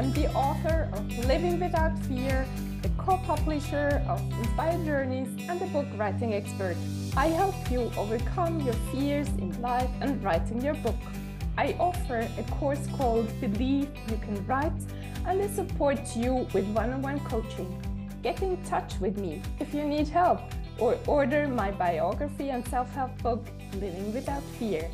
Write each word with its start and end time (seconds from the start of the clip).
I'm 0.00 0.14
the 0.14 0.32
author 0.32 0.88
of 0.94 1.26
Living 1.26 1.60
Without 1.60 1.98
Fear, 2.06 2.46
the 2.80 2.88
co 2.96 3.18
publisher 3.18 4.02
of 4.08 4.18
Inspired 4.38 4.82
Journeys, 4.86 5.28
and 5.46 5.60
the 5.60 5.66
book 5.66 5.84
writing 5.98 6.32
expert. 6.32 6.74
I 7.18 7.26
help 7.26 7.54
you 7.70 7.92
overcome 7.98 8.60
your 8.62 8.72
fears 8.90 9.28
in 9.28 9.60
life 9.60 9.90
and 10.00 10.24
writing 10.24 10.62
your 10.62 10.72
book. 10.72 10.96
I 11.58 11.76
offer 11.78 12.26
a 12.38 12.42
course 12.52 12.86
called 12.96 13.28
Believe 13.42 13.90
You 14.08 14.16
Can 14.22 14.46
Write, 14.46 14.80
and 15.26 15.42
I 15.42 15.46
support 15.48 16.16
you 16.16 16.48
with 16.54 16.64
one 16.68 16.94
on 16.94 17.02
one 17.02 17.20
coaching. 17.20 17.70
Get 18.22 18.40
in 18.40 18.56
touch 18.64 18.98
with 19.00 19.18
me 19.18 19.42
if 19.58 19.74
you 19.74 19.84
need 19.84 20.08
help 20.08 20.40
or 20.78 20.96
order 21.06 21.46
my 21.46 21.72
biography 21.72 22.48
and 22.48 22.66
self 22.68 22.90
help 22.94 23.22
book, 23.22 23.44
Living 23.74 24.14
Without 24.14 24.44
Fear. 24.58 24.90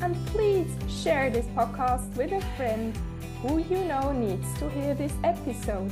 And 0.00 0.16
please 0.28 0.70
share 0.88 1.28
this 1.28 1.44
podcast 1.48 2.16
with 2.16 2.32
a 2.32 2.40
friend 2.56 2.98
who 3.42 3.58
you 3.58 3.84
know 3.84 4.12
needs 4.12 4.46
to 4.58 4.68
hear 4.70 4.94
this 4.94 5.12
episode. 5.24 5.90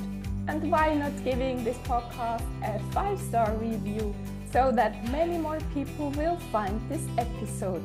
And 0.48 0.70
why 0.70 0.94
not 0.94 1.12
giving 1.24 1.64
this 1.64 1.78
podcast 1.78 2.44
a 2.62 2.78
five 2.92 3.18
star 3.18 3.52
review 3.56 4.14
so 4.52 4.70
that 4.72 5.10
many 5.10 5.38
more 5.38 5.58
people 5.72 6.10
will 6.10 6.36
find 6.52 6.80
this 6.90 7.04
episode? 7.16 7.82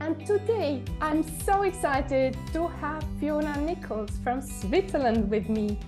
And 0.00 0.24
today 0.26 0.82
I'm 1.00 1.22
so 1.40 1.62
excited 1.62 2.36
to 2.52 2.68
have 2.68 3.04
Fiona 3.18 3.60
Nichols 3.60 4.10
from 4.22 4.40
Switzerland 4.40 5.30
with 5.30 5.48
me. 5.48 5.78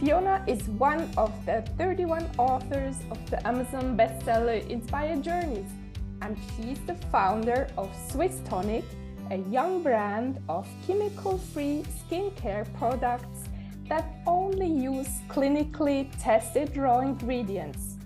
Fiona 0.00 0.44
is 0.46 0.68
one 0.68 1.10
of 1.16 1.32
the 1.46 1.62
31 1.78 2.30
authors 2.38 2.96
of 3.10 3.18
the 3.30 3.46
Amazon 3.46 3.96
bestseller 3.96 4.66
Inspired 4.68 5.22
Journeys 5.22 5.70
and 6.22 6.36
she's 6.56 6.78
the 6.86 6.94
founder 7.12 7.68
of 7.76 7.94
Swiss 8.10 8.40
Tonic, 8.44 8.84
a 9.30 9.38
young 9.50 9.82
brand 9.82 10.40
of 10.48 10.68
chemical 10.86 11.38
free 11.38 11.84
skincare 11.98 12.66
products 12.74 13.44
that 13.88 14.16
only 14.26 14.68
use 14.68 15.20
clinically 15.28 16.08
tested 16.20 16.76
raw 16.76 17.00
ingredients. 17.00 17.96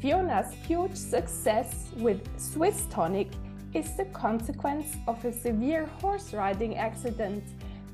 Fiona's 0.00 0.52
huge 0.66 0.94
success 0.94 1.88
with 1.96 2.20
Swiss 2.38 2.86
Tonic 2.90 3.28
is 3.74 3.96
the 3.96 4.04
consequence 4.06 4.96
of 5.06 5.22
a 5.24 5.32
severe 5.32 5.86
horse 6.00 6.32
riding 6.32 6.76
accident 6.76 7.44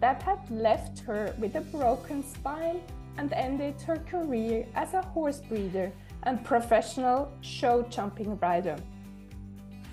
that 0.01 0.23
had 0.23 0.39
left 0.51 1.01
her 1.01 1.35
with 1.39 1.57
a 1.57 1.61
broken 1.61 2.23
spine 2.25 2.81
and 3.19 3.33
ended 3.33 3.81
her 3.83 3.97
career 3.99 4.67
as 4.75 4.95
a 4.95 5.03
horse 5.03 5.41
breeder 5.41 5.93
and 6.25 6.45
professional 6.45 7.33
show 7.41 7.83
jumping 7.91 8.37
rider. 8.39 8.77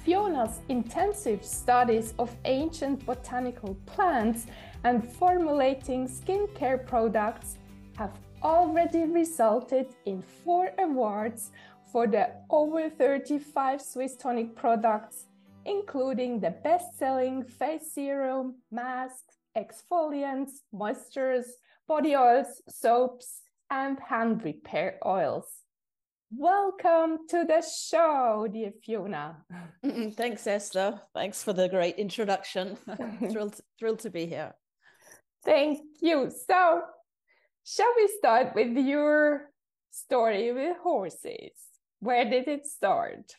Fiona's 0.10 0.62
intensive 0.70 1.46
studies 1.46 2.16
of 2.18 2.36
ancient 2.46 3.06
botanical 3.06 3.76
plants 3.86 4.48
and 4.84 5.08
formulating 5.08 6.08
skincare 6.08 6.84
products 6.84 7.58
have 7.96 8.18
already 8.42 9.04
resulted 9.04 9.86
in 10.08 10.24
four 10.24 10.72
awards 10.80 11.52
for 11.92 12.08
the 12.08 12.28
over 12.50 12.90
35 12.90 13.80
Swiss 13.80 14.16
tonic 14.16 14.56
products, 14.56 15.28
including 15.66 16.40
the 16.40 16.56
best 16.64 16.98
selling 16.98 17.44
face 17.44 17.92
serum, 17.94 18.56
masks, 18.72 19.36
exfoliants, 19.56 20.64
moistures, 20.74 21.46
body 21.88 22.16
oils, 22.16 22.64
soaps, 22.68 23.44
and 23.70 24.00
hand 24.00 24.44
repair 24.44 24.98
oils. 25.06 25.66
Welcome 26.32 27.28
to 27.30 27.44
the 27.44 27.62
show, 27.62 28.48
dear 28.52 28.72
Fiona. 28.84 29.38
Thanks, 30.16 30.46
Esther. 30.46 31.02
Thanks 31.14 31.42
for 31.44 31.54
the 31.54 31.68
great 31.68 31.96
introduction. 31.96 32.78
thrilled, 33.32 33.60
thrilled 33.80 34.00
to 34.00 34.12
be 34.12 34.28
here. 34.28 34.54
Thank 35.44 35.80
you. 36.02 36.32
So, 36.48 36.82
shall 37.66 37.94
we 37.98 38.10
start 38.20 38.54
with 38.54 38.78
your 38.78 39.50
story 39.90 40.52
with 40.52 40.78
horses? 40.78 41.52
Where 42.00 42.30
did 42.30 42.48
it 42.48 42.68
start? 42.68 43.34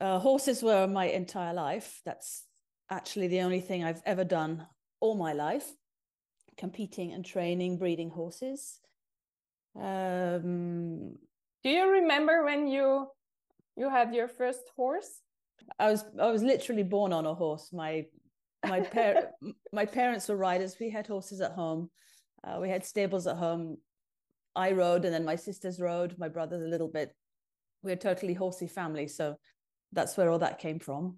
Uh, 0.00 0.20
horses 0.20 0.62
were 0.62 0.86
my 0.86 1.06
entire 1.06 1.54
life. 1.54 2.00
That's 2.04 2.44
actually 2.88 3.26
the 3.28 3.40
only 3.40 3.60
thing 3.60 3.82
I've 3.82 4.02
ever 4.06 4.24
done 4.24 4.66
all 5.00 5.16
my 5.16 5.32
life 5.32 5.66
competing 6.56 7.12
and 7.12 7.24
training, 7.24 7.78
breeding 7.78 8.10
horses. 8.10 8.78
Um, 9.74 11.16
do 11.62 11.70
you 11.70 11.90
remember 11.90 12.44
when 12.44 12.66
you 12.66 13.06
you 13.76 13.88
had 13.88 14.14
your 14.14 14.28
first 14.28 14.62
horse? 14.76 15.20
I 15.78 15.90
was 15.90 16.04
I 16.18 16.30
was 16.30 16.42
literally 16.42 16.82
born 16.82 17.12
on 17.12 17.26
a 17.26 17.34
horse. 17.34 17.70
My 17.72 18.06
my 18.66 18.80
par- 18.80 19.30
my 19.72 19.86
parents 19.86 20.28
were 20.28 20.36
riders. 20.36 20.76
We 20.80 20.90
had 20.90 21.06
horses 21.06 21.40
at 21.40 21.52
home. 21.52 21.90
Uh, 22.42 22.58
we 22.60 22.68
had 22.68 22.84
stables 22.84 23.26
at 23.26 23.36
home. 23.36 23.76
I 24.56 24.72
rode, 24.72 25.04
and 25.04 25.14
then 25.14 25.24
my 25.24 25.36
sisters 25.36 25.80
rode. 25.80 26.16
My 26.18 26.28
brothers 26.28 26.62
a 26.62 26.68
little 26.68 26.88
bit. 26.88 27.14
We're 27.82 27.94
a 27.94 27.96
totally 27.96 28.34
horsey 28.34 28.66
family, 28.66 29.06
so 29.08 29.36
that's 29.92 30.16
where 30.16 30.30
all 30.30 30.38
that 30.40 30.58
came 30.58 30.78
from, 30.78 31.16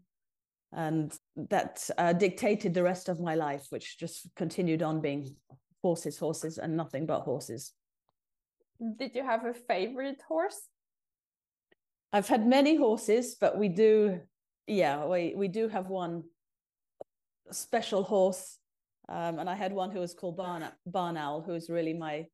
and 0.72 1.12
that 1.36 1.88
uh, 1.98 2.12
dictated 2.12 2.74
the 2.74 2.82
rest 2.82 3.08
of 3.08 3.20
my 3.20 3.34
life, 3.34 3.66
which 3.70 3.98
just 3.98 4.28
continued 4.36 4.82
on 4.82 5.00
being 5.00 5.34
horses, 5.82 6.18
horses, 6.18 6.58
and 6.58 6.76
nothing 6.76 7.06
but 7.06 7.20
horses. 7.20 7.72
Did 8.82 9.14
you 9.14 9.22
have 9.22 9.44
a 9.44 9.54
favorite 9.54 10.20
horse? 10.26 10.60
I've 12.12 12.28
had 12.28 12.46
many 12.46 12.76
horses, 12.76 13.36
but 13.40 13.56
we 13.56 13.68
do, 13.68 14.20
yeah, 14.66 15.06
we, 15.06 15.34
we 15.36 15.48
do 15.48 15.68
have 15.68 15.86
one 15.86 16.24
special 17.50 18.02
horse. 18.02 18.58
Um, 19.08 19.38
and 19.38 19.48
I 19.48 19.54
had 19.54 19.72
one 19.72 19.90
who 19.90 20.00
was 20.00 20.14
called 20.14 20.36
Barn, 20.36 20.64
Barn 20.84 21.16
Owl, 21.16 21.42
who 21.42 21.54
is 21.54 21.70
really 21.70 21.94
my, 21.94 22.26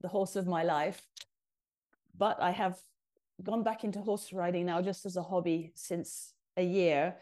the 0.00 0.08
horse 0.08 0.34
of 0.34 0.46
my 0.46 0.62
life. 0.62 1.00
But 2.16 2.40
I 2.40 2.50
have 2.52 2.78
gone 3.42 3.62
back 3.62 3.84
into 3.84 4.00
horse 4.00 4.32
riding 4.32 4.66
now 4.66 4.80
just 4.80 5.04
as 5.04 5.16
a 5.16 5.22
hobby 5.22 5.72
since 5.74 6.32
a 6.56 6.62
year. 6.62 7.16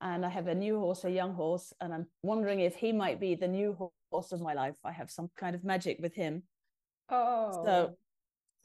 And 0.00 0.26
I 0.26 0.28
have 0.28 0.48
a 0.48 0.54
new 0.54 0.78
horse, 0.78 1.04
a 1.04 1.10
young 1.10 1.32
horse, 1.34 1.72
and 1.80 1.94
I'm 1.94 2.06
wondering 2.22 2.60
if 2.60 2.74
he 2.74 2.92
might 2.92 3.20
be 3.20 3.36
the 3.36 3.48
new 3.48 3.90
horse 4.10 4.32
of 4.32 4.40
my 4.40 4.52
life. 4.52 4.74
I 4.84 4.92
have 4.92 5.10
some 5.10 5.30
kind 5.36 5.54
of 5.54 5.64
magic 5.64 5.98
with 6.00 6.14
him. 6.14 6.42
Oh. 7.08 7.62
So 7.64 7.96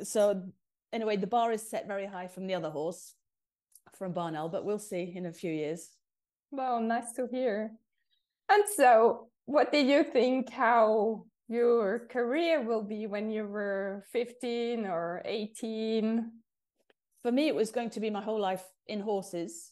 so 0.04 0.44
anyway, 0.94 1.18
the 1.18 1.28
bar 1.28 1.52
is 1.52 1.68
set 1.68 1.88
very 1.88 2.06
high 2.06 2.28
from 2.28 2.48
the 2.48 2.56
other 2.56 2.70
horse, 2.70 3.14
from 3.98 4.14
Barn 4.14 4.36
Owl, 4.36 4.50
but 4.50 4.66
we'll 4.66 4.80
see 4.80 5.12
in 5.16 5.26
a 5.26 5.34
few 5.34 5.52
years. 5.52 5.90
Well, 6.52 6.80
nice 6.80 7.14
to 7.14 7.28
hear. 7.28 7.72
And 8.50 8.64
so, 8.76 9.28
what 9.46 9.72
did 9.72 9.88
you 9.88 10.04
think 10.04 10.50
how 10.50 11.26
your 11.50 12.08
career 12.10 12.62
will 12.62 12.84
be 12.84 13.08
when 13.08 13.30
you 13.32 13.46
were 13.46 14.04
15 14.12 14.86
or 14.86 15.22
18? 15.26 16.32
For 17.24 17.32
me, 17.32 17.48
it 17.48 17.56
was 17.56 17.72
going 17.72 17.90
to 17.92 18.00
be 18.00 18.10
my 18.10 18.22
whole 18.22 18.40
life 18.40 18.64
in 18.88 19.02
horses. 19.02 19.72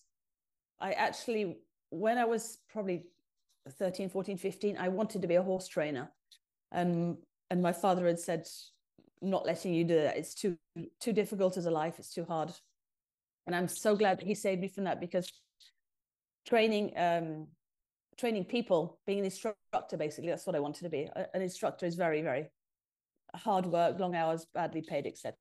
I 0.80 0.92
actually, 0.94 1.57
when 1.90 2.18
I 2.18 2.25
was 2.25 2.57
probably 2.69 3.06
13, 3.69 4.09
14, 4.09 4.38
15, 4.38 4.78
I 4.78 4.90
wanted 4.90 5.22
to 5.22 5.28
be 5.28 5.36
a 5.36 5.44
horse 5.44 5.68
trainer. 5.68 6.12
And, 6.72 7.18
and 7.50 7.62
my 7.62 7.72
father 7.72 8.07
had 8.07 8.19
said, 8.19 8.45
not 9.25 9.45
letting 9.45 9.74
you 9.74 9.83
do 9.83 9.95
that. 9.95 10.18
It's 10.18 10.33
too 10.33 10.57
too 11.00 11.13
difficult 11.13 11.57
as 11.57 11.66
a 11.66 11.72
life. 11.72 11.95
It's 12.00 12.13
too 12.13 12.25
hard. 12.25 12.51
And 13.48 13.56
I'm 13.56 13.68
so 13.68 13.95
glad 13.95 14.19
that 14.19 14.27
he 14.27 14.36
saved 14.36 14.62
me 14.62 14.68
from 14.68 14.86
that 14.86 15.00
because 15.00 15.31
training 16.48 16.94
um 16.98 17.48
training 18.18 18.45
people, 18.45 19.00
being 19.06 19.19
an 19.19 19.25
instructor, 19.25 19.98
basically, 19.98 20.30
that's 20.30 20.48
what 20.48 20.56
I 20.56 20.60
wanted 20.60 20.83
to 20.83 20.89
be. 20.89 21.10
An 21.33 21.42
instructor 21.42 21.86
is 21.86 21.95
very, 21.95 22.22
very 22.22 22.48
hard 23.36 23.66
work, 23.66 24.00
long 24.00 24.16
hours, 24.16 24.45
badly 24.54 24.81
paid, 24.81 25.06
etc. 25.06 25.36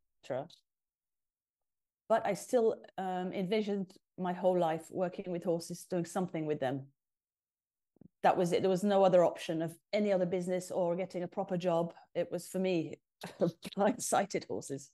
But 2.09 2.27
I 2.27 2.35
still 2.35 2.77
um, 2.99 3.33
envisioned 3.33 3.93
my 4.19 4.33
whole 4.33 4.59
life 4.59 4.87
working 4.91 5.31
with 5.31 5.45
horses, 5.45 5.87
doing 5.89 6.05
something 6.05 6.47
with 6.47 6.61
them. 6.61 6.87
That 8.23 8.37
was 8.37 8.53
it. 8.53 8.63
There 8.63 8.71
was 8.71 8.85
no 8.85 9.05
other 9.05 9.25
option 9.25 9.63
of 9.63 9.77
any 9.93 10.13
other 10.13 10.27
business 10.27 10.71
or 10.71 10.97
getting 10.97 11.23
a 11.23 11.29
proper 11.29 11.57
job. 11.57 11.93
It 12.15 12.31
was 12.31 12.49
for 12.49 12.59
me 12.59 12.99
blind-sighted 13.77 14.45
horses. 14.49 14.91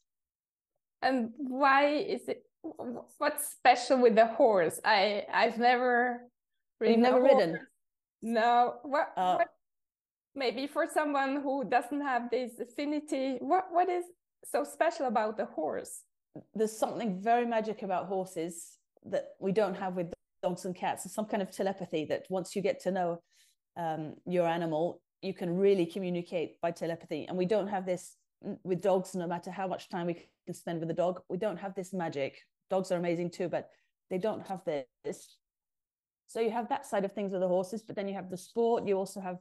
And 1.03 1.31
why 1.37 1.95
is 1.95 2.29
it? 2.29 2.43
What's 3.19 3.53
special 3.53 4.03
with 4.03 4.15
the 4.17 4.27
horse? 4.27 4.81
I 4.85 5.25
I've 5.33 5.59
never 5.59 6.21
really 6.79 6.97
never 6.97 7.23
ridden. 7.23 7.59
No. 8.23 8.75
What, 8.83 9.13
uh, 9.17 9.37
what? 9.37 9.49
Maybe 10.35 10.67
for 10.67 10.87
someone 10.93 11.41
who 11.43 11.65
doesn't 11.65 12.03
have 12.03 12.31
this 12.31 12.61
affinity, 12.61 13.39
what 13.41 13.67
what 13.71 13.89
is 13.89 14.05
so 14.45 14.65
special 14.65 15.07
about 15.07 15.37
the 15.37 15.47
horse? 15.47 16.03
There's 16.55 16.77
something 16.77 17.21
very 17.23 17.47
magic 17.47 17.83
about 17.83 18.07
horses 18.07 18.79
that 19.07 19.31
we 19.41 19.53
don't 19.53 19.75
have 19.75 19.95
with 19.95 20.13
dogs 20.43 20.65
and 20.65 20.75
cats. 20.75 21.07
It's 21.07 21.15
some 21.15 21.27
kind 21.27 21.43
of 21.43 21.51
telepathy 21.51 22.05
that 22.07 22.27
once 22.29 22.55
you 22.55 22.63
get 22.63 22.81
to 22.83 22.91
know 22.91 23.23
um, 23.77 24.15
your 24.27 24.47
animal, 24.47 25.01
you 25.23 25.35
can 25.35 25.57
really 25.57 25.87
communicate 25.87 26.61
by 26.61 26.71
telepathy. 26.71 27.27
And 27.27 27.37
we 27.37 27.47
don't 27.47 27.69
have 27.69 27.87
this 27.87 28.17
with 28.65 28.81
dogs, 28.81 29.15
no 29.15 29.27
matter 29.27 29.51
how 29.51 29.67
much 29.67 29.89
time 29.89 30.07
we 30.07 30.15
can 30.47 30.55
spend 30.55 30.81
with 30.81 30.91
a 30.91 30.95
dog, 30.95 31.21
we 31.29 31.37
don't 31.37 31.59
have 31.59 31.75
this 31.75 31.93
magic. 31.93 32.39
Dogs 32.71 32.91
are 32.91 32.97
amazing 32.97 33.31
too, 33.31 33.49
but 33.49 33.69
they 34.09 34.19
don't 34.19 34.47
have 34.47 34.63
this. 34.65 35.37
So 36.27 36.41
you 36.41 36.51
have 36.51 36.69
that 36.69 36.87
side 36.87 37.05
of 37.05 37.13
things 37.13 37.33
with 37.33 37.43
the 37.43 37.49
horses, 37.49 37.83
but 37.83 37.97
then 37.97 38.09
you 38.09 38.15
have 38.15 38.31
the 38.31 38.37
sport. 38.37 38.87
You 38.87 38.97
also 38.97 39.21
have 39.21 39.39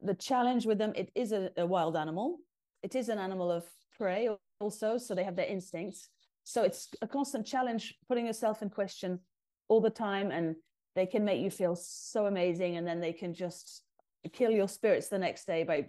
the 0.00 0.14
challenge 0.14 0.66
with 0.66 0.78
them, 0.78 0.92
it 0.96 1.10
is 1.14 1.32
a, 1.32 1.50
a 1.56 1.66
wild 1.66 1.96
animal. 1.96 2.38
It 2.82 2.94
is 2.94 3.08
an 3.08 3.18
animal 3.18 3.50
of 3.50 3.64
prey 3.96 4.28
also, 4.58 4.98
so 4.98 5.14
they 5.14 5.24
have 5.24 5.36
their 5.36 5.46
instincts. 5.46 6.08
So 6.44 6.62
it's 6.62 6.88
a 7.02 7.06
constant 7.06 7.46
challenge 7.46 7.94
putting 8.08 8.26
yourself 8.26 8.62
in 8.62 8.70
question 8.70 9.20
all 9.68 9.80
the 9.80 9.90
time 9.90 10.30
and 10.32 10.56
they 10.96 11.06
can 11.06 11.24
make 11.24 11.40
you 11.40 11.50
feel 11.50 11.76
so 11.76 12.26
amazing 12.26 12.76
and 12.76 12.86
then 12.86 13.00
they 13.00 13.12
can 13.12 13.32
just 13.32 13.82
kill 14.28 14.50
your 14.50 14.68
spirits 14.68 15.08
the 15.08 15.18
next 15.18 15.46
day 15.46 15.64
by 15.64 15.86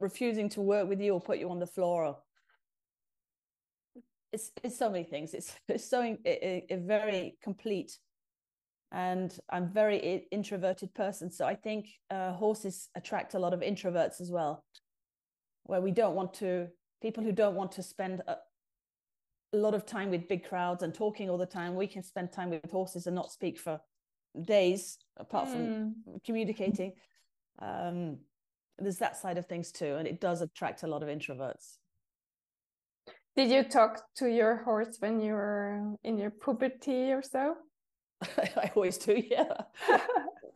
refusing 0.00 0.48
to 0.50 0.60
work 0.60 0.88
with 0.88 1.00
you 1.00 1.14
or 1.14 1.20
put 1.20 1.38
you 1.38 1.48
on 1.50 1.58
the 1.58 1.66
floor 1.66 2.04
or 2.04 2.16
it's 4.32 4.50
it's 4.62 4.78
so 4.78 4.90
many 4.90 5.04
things 5.04 5.34
it's 5.34 5.54
it's 5.68 5.88
so 5.88 6.16
a 6.24 6.82
very 6.84 7.36
complete 7.42 7.98
and 8.90 9.38
i'm 9.50 9.68
very 9.72 10.26
introverted 10.30 10.92
person 10.94 11.30
so 11.30 11.46
i 11.46 11.54
think 11.54 11.88
uh, 12.10 12.32
horses 12.32 12.88
attract 12.96 13.34
a 13.34 13.38
lot 13.38 13.54
of 13.54 13.60
introverts 13.60 14.20
as 14.20 14.30
well 14.30 14.64
where 15.64 15.80
we 15.80 15.90
don't 15.90 16.14
want 16.14 16.34
to 16.34 16.66
people 17.00 17.22
who 17.22 17.32
don't 17.32 17.54
want 17.54 17.72
to 17.72 17.82
spend 17.82 18.20
a, 18.26 18.36
a 19.54 19.56
lot 19.56 19.74
of 19.74 19.86
time 19.86 20.10
with 20.10 20.28
big 20.28 20.46
crowds 20.46 20.82
and 20.82 20.94
talking 20.94 21.30
all 21.30 21.38
the 21.38 21.46
time 21.46 21.74
we 21.74 21.86
can 21.86 22.02
spend 22.02 22.32
time 22.32 22.50
with 22.50 22.70
horses 22.70 23.06
and 23.06 23.14
not 23.14 23.30
speak 23.30 23.58
for 23.58 23.80
days 24.46 24.98
apart 25.18 25.48
mm. 25.48 25.52
from 25.52 25.94
hmm. 26.06 26.16
communicating 26.24 26.92
um, 27.58 28.18
there's 28.78 28.98
that 28.98 29.16
side 29.16 29.38
of 29.38 29.46
things 29.46 29.72
too 29.72 29.96
and 29.96 30.06
it 30.08 30.20
does 30.20 30.42
attract 30.42 30.82
a 30.82 30.86
lot 30.86 31.02
of 31.02 31.08
introverts. 31.08 31.78
Did 33.34 33.50
you 33.50 33.62
talk 33.64 34.02
to 34.16 34.26
your 34.26 34.56
horse 34.56 34.96
when 35.00 35.20
you 35.20 35.32
were 35.32 35.96
in 36.04 36.18
your 36.18 36.30
puberty 36.30 37.12
or 37.12 37.22
so? 37.22 37.56
I 38.38 38.70
always 38.74 38.98
do 38.98 39.22
yeah. 39.30 39.52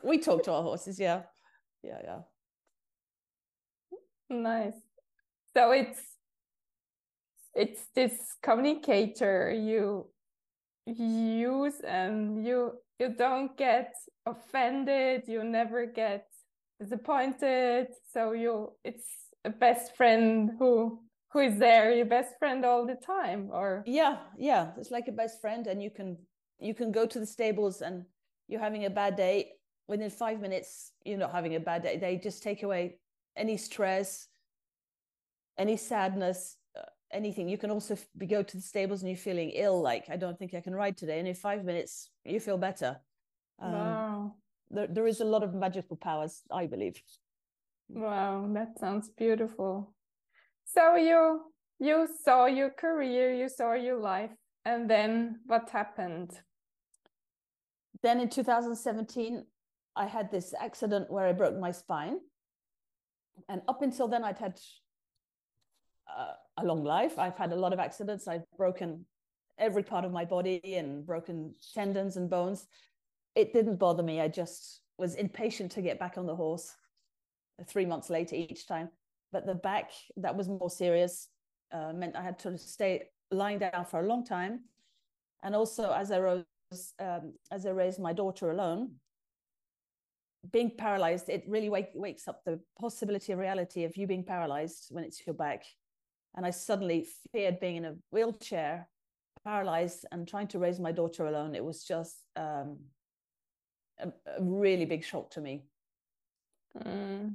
We 0.04 0.18
talk 0.18 0.44
to 0.44 0.52
our 0.52 0.62
horses 0.62 1.00
yeah. 1.00 1.22
Yeah 1.82 1.98
yeah. 2.04 2.18
Nice. 4.28 4.80
So 5.54 5.72
it's 5.72 6.00
it's 7.54 7.86
this 7.94 8.12
communicator 8.42 9.50
you 9.50 10.06
use 10.86 11.80
and 11.80 12.46
you 12.46 12.72
you 12.98 13.14
don't 13.16 13.56
get 13.56 13.94
offended 14.26 15.22
you 15.26 15.42
never 15.42 15.86
get 15.86 16.26
disappointed. 16.80 17.88
So 18.12 18.32
you 18.32 18.72
it's 18.84 19.06
a 19.44 19.50
best 19.50 19.96
friend 19.96 20.50
who 20.58 21.00
who 21.32 21.40
is 21.40 21.58
there 21.58 21.92
your 21.92 22.06
best 22.06 22.38
friend 22.38 22.64
all 22.64 22.86
the 22.86 22.94
time 22.94 23.50
or? 23.52 23.82
Yeah 23.86 24.18
yeah 24.38 24.70
it's 24.78 24.90
like 24.90 25.08
a 25.08 25.12
best 25.12 25.40
friend 25.40 25.66
and 25.66 25.82
you 25.82 25.90
can 25.90 26.16
you 26.58 26.74
can 26.74 26.92
go 26.92 27.06
to 27.06 27.18
the 27.18 27.26
stables 27.26 27.82
and 27.82 28.04
you're 28.48 28.60
having 28.60 28.84
a 28.84 28.90
bad 28.90 29.16
day. 29.16 29.52
Within 29.88 30.10
five 30.10 30.40
minutes 30.40 30.92
you're 31.04 31.18
not 31.18 31.32
having 31.32 31.54
a 31.54 31.60
bad 31.60 31.82
day. 31.82 31.96
They 31.96 32.16
just 32.16 32.42
take 32.42 32.62
away 32.62 32.98
any 33.36 33.56
stress 33.56 34.28
any 35.58 35.76
sadness 35.76 36.56
uh, 36.78 36.82
anything. 37.10 37.48
You 37.48 37.56
can 37.56 37.70
also 37.70 37.96
be 38.18 38.26
go 38.26 38.42
to 38.42 38.56
the 38.56 38.62
stables 38.62 39.00
and 39.00 39.08
you're 39.10 39.16
feeling 39.16 39.50
ill 39.54 39.80
like 39.80 40.04
i 40.10 40.16
don't 40.16 40.38
think 40.38 40.54
i 40.54 40.60
can 40.60 40.74
ride 40.74 40.96
today. 40.96 41.18
And 41.18 41.28
in 41.28 41.34
five 41.34 41.64
minutes 41.64 42.10
you 42.24 42.40
feel 42.40 42.58
better. 42.58 43.00
Um, 43.58 43.72
wow 43.72 44.05
there, 44.70 44.86
there 44.86 45.06
is 45.06 45.20
a 45.20 45.24
lot 45.24 45.42
of 45.42 45.54
magical 45.54 45.96
powers 45.96 46.42
i 46.50 46.66
believe. 46.66 47.00
Wow 47.88 48.48
that 48.52 48.78
sounds 48.78 49.10
beautiful. 49.16 49.94
So 50.64 50.96
you 50.96 51.52
you 51.78 52.08
saw 52.24 52.46
your 52.46 52.70
career 52.70 53.34
you 53.34 53.48
saw 53.48 53.74
your 53.74 53.98
life 53.98 54.30
and 54.64 54.90
then 54.90 55.40
what 55.46 55.70
happened? 55.70 56.30
Then 58.02 58.20
in 58.20 58.28
2017 58.28 59.44
i 59.94 60.06
had 60.06 60.30
this 60.30 60.54
accident 60.60 61.10
where 61.10 61.26
i 61.26 61.32
broke 61.32 61.58
my 61.58 61.72
spine. 61.72 62.18
And 63.48 63.62
up 63.68 63.82
until 63.82 64.08
then 64.08 64.24
i'd 64.24 64.38
had 64.38 64.58
uh, 66.08 66.32
a 66.58 66.64
long 66.64 66.84
life. 66.84 67.18
I've 67.18 67.36
had 67.36 67.52
a 67.52 67.56
lot 67.56 67.72
of 67.72 67.78
accidents. 67.78 68.28
I've 68.28 68.44
broken 68.56 69.04
every 69.58 69.82
part 69.82 70.04
of 70.04 70.12
my 70.12 70.24
body 70.24 70.60
and 70.76 71.06
broken 71.06 71.54
tendons 71.74 72.16
and 72.16 72.28
bones 72.28 72.66
it 73.36 73.52
didn't 73.52 73.76
bother 73.76 74.02
me. 74.02 74.20
I 74.20 74.28
just 74.28 74.80
was 74.98 75.14
impatient 75.14 75.70
to 75.72 75.82
get 75.82 76.00
back 76.00 76.16
on 76.16 76.26
the 76.26 76.34
horse 76.34 76.74
three 77.66 77.86
months 77.86 78.10
later 78.10 78.34
each 78.34 78.66
time. 78.66 78.88
But 79.30 79.46
the 79.46 79.54
back, 79.54 79.90
that 80.16 80.34
was 80.36 80.48
more 80.48 80.70
serious, 80.70 81.28
uh, 81.72 81.92
meant 81.92 82.16
I 82.16 82.22
had 82.22 82.38
to 82.40 82.56
stay 82.56 83.04
lying 83.30 83.58
down 83.58 83.84
for 83.84 84.00
a 84.00 84.06
long 84.06 84.24
time. 84.24 84.60
And 85.42 85.54
also, 85.54 85.92
as 85.92 86.10
I 86.10 86.18
rose, 86.18 86.44
um, 86.98 87.34
as 87.52 87.66
I 87.66 87.70
raised 87.70 88.00
my 88.00 88.14
daughter 88.14 88.50
alone, 88.50 88.92
being 90.52 90.70
paralyzed, 90.70 91.28
it 91.28 91.44
really 91.46 91.68
wake, 91.68 91.90
wakes 91.94 92.28
up 92.28 92.42
the 92.44 92.60
possibility 92.80 93.32
of 93.32 93.38
reality 93.38 93.84
of 93.84 93.96
you 93.96 94.06
being 94.06 94.24
paralyzed 94.24 94.86
when 94.90 95.04
it's 95.04 95.26
your 95.26 95.34
back. 95.34 95.64
And 96.36 96.46
I 96.46 96.50
suddenly 96.50 97.06
feared 97.32 97.60
being 97.60 97.76
in 97.76 97.84
a 97.84 97.94
wheelchair, 98.10 98.88
paralyzed, 99.44 100.06
and 100.12 100.26
trying 100.26 100.48
to 100.48 100.58
raise 100.58 100.78
my 100.78 100.92
daughter 100.92 101.26
alone. 101.26 101.54
It 101.54 101.64
was 101.64 101.82
just 101.84 102.16
um, 102.36 102.78
a, 103.98 104.08
a 104.08 104.42
really 104.42 104.84
big 104.84 105.04
shock 105.04 105.30
to 105.30 105.40
me. 105.40 105.64
Mm. 106.84 107.34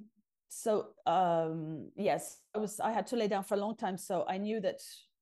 So 0.50 0.88
um, 1.06 1.90
yes, 1.96 2.40
I 2.54 2.60
was 2.60 2.80
I 2.80 2.92
had 2.92 3.08
to 3.08 3.16
lay 3.16 3.28
down 3.28 3.44
for 3.44 3.56
a 3.56 3.60
long 3.60 3.76
time. 3.76 3.98
So 3.98 4.26
I 4.28 4.38
knew 4.38 4.60
that 4.62 4.82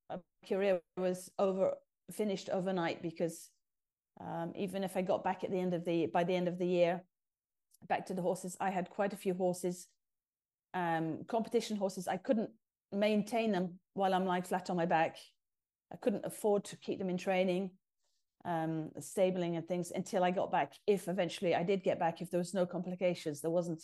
my 0.09 0.17
career 0.47 0.81
was 0.97 1.29
over 1.37 1.73
finished 2.11 2.49
overnight 2.49 3.01
because 3.01 3.49
um, 4.19 4.51
even 4.55 4.83
if 4.83 4.97
I 4.97 5.01
got 5.01 5.23
back 5.23 5.43
at 5.43 5.51
the 5.51 5.59
end 5.59 5.73
of 5.73 5.85
the 5.85 6.07
by 6.07 6.23
the 6.23 6.35
end 6.35 6.47
of 6.47 6.57
the 6.57 6.65
year, 6.65 7.03
back 7.87 8.05
to 8.07 8.13
the 8.13 8.21
horses, 8.21 8.57
I 8.59 8.69
had 8.71 8.89
quite 8.89 9.13
a 9.13 9.17
few 9.17 9.33
horses, 9.33 9.87
um, 10.73 11.23
competition 11.27 11.77
horses. 11.77 12.07
I 12.07 12.17
couldn't 12.17 12.49
maintain 12.91 13.51
them 13.51 13.79
while 13.93 14.13
I'm 14.13 14.25
lying 14.25 14.43
flat 14.43 14.69
on 14.69 14.77
my 14.77 14.85
back. 14.85 15.17
I 15.93 15.95
couldn't 15.97 16.25
afford 16.25 16.63
to 16.65 16.75
keep 16.77 16.99
them 16.99 17.09
in 17.09 17.17
training 17.17 17.71
um, 18.45 18.89
stabling 18.99 19.55
and 19.55 19.67
things 19.67 19.91
until 19.93 20.23
I 20.23 20.31
got 20.31 20.51
back. 20.51 20.73
If 20.87 21.07
eventually 21.07 21.55
I 21.55 21.63
did 21.63 21.83
get 21.83 21.99
back, 21.99 22.21
if 22.21 22.31
there 22.31 22.39
was 22.39 22.53
no 22.53 22.65
complications, 22.65 23.41
there 23.41 23.51
wasn't. 23.51 23.83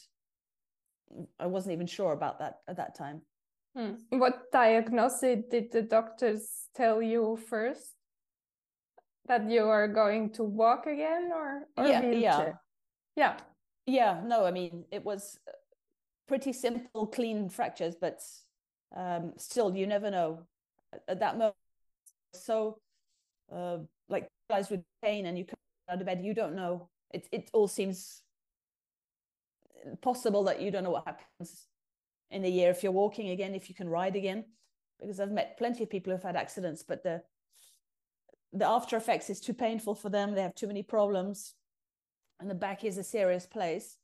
I 1.40 1.46
wasn't 1.46 1.74
even 1.74 1.88
sure 1.88 2.14
about 2.14 2.40
that 2.40 2.58
at 2.68 2.78
that 2.78 2.96
time. 2.96 3.22
Hmm. 3.76 3.92
What 4.10 4.52
diagnosis 4.52 5.44
did 5.52 5.72
the 5.72 5.82
doctors 5.82 6.70
tell 6.76 7.02
you 7.02 7.38
first? 7.50 7.92
That 9.28 9.50
you 9.50 9.64
are 9.64 9.88
going 9.88 10.32
to 10.34 10.44
walk 10.44 10.86
again, 10.86 11.32
or, 11.34 11.68
or 11.78 11.88
yeah, 11.88 12.06
yeah, 12.12 12.52
yeah, 13.16 13.38
yeah. 13.86 14.22
No, 14.24 14.46
I 14.46 14.52
mean 14.52 14.86
it 14.92 15.04
was 15.04 15.40
pretty 16.28 16.54
simple, 16.54 17.08
clean 17.08 17.50
fractures, 17.50 17.96
but 17.96 18.22
um, 18.96 19.34
still, 19.38 19.76
you 19.76 19.88
never 19.88 20.12
know 20.12 20.46
at 21.08 21.20
that 21.20 21.38
moment. 21.38 21.56
So, 22.34 22.80
uh, 23.54 23.78
like 24.10 24.30
realize 24.50 24.70
with 24.70 24.82
pain 25.04 25.26
and 25.26 25.38
you 25.38 25.46
come 25.46 25.56
out 25.90 26.00
of 26.00 26.06
bed, 26.06 26.22
you 26.24 26.34
don't 26.34 26.56
know. 26.56 26.90
It 27.12 27.28
it 27.32 27.50
all 27.54 27.68
seems 27.68 28.22
possible 30.02 30.44
that 30.44 30.62
you 30.62 30.72
don't 30.72 30.84
know 30.84 30.92
what 30.92 31.06
happens 31.06 31.68
in 32.32 32.44
a 32.44 32.50
year 32.50 32.72
if 32.72 32.84
you're 32.84 32.92
walking 32.92 33.30
again, 33.30 33.54
if 33.54 33.70
you 33.70 33.76
can 33.76 33.90
ride 33.90 34.16
again. 34.16 34.46
Because 35.00 35.20
I've 35.20 35.32
met 35.32 35.58
plenty 35.58 35.84
of 35.84 35.90
people 35.90 36.14
who've 36.14 36.24
had 36.24 36.36
accidents, 36.36 36.84
but 36.84 37.04
the 37.04 37.22
the 38.54 38.66
after 38.66 38.96
effects 38.96 39.30
is 39.30 39.42
too 39.42 39.54
painful 39.54 39.96
for 39.96 40.10
them. 40.10 40.34
They 40.34 40.42
have 40.42 40.56
too 40.56 40.68
many 40.68 40.84
problems, 40.84 41.54
and 42.40 42.50
the 42.50 42.56
back 42.56 42.84
is 42.84 42.98
a 42.98 43.04
serious 43.04 43.46
place. 43.46 43.98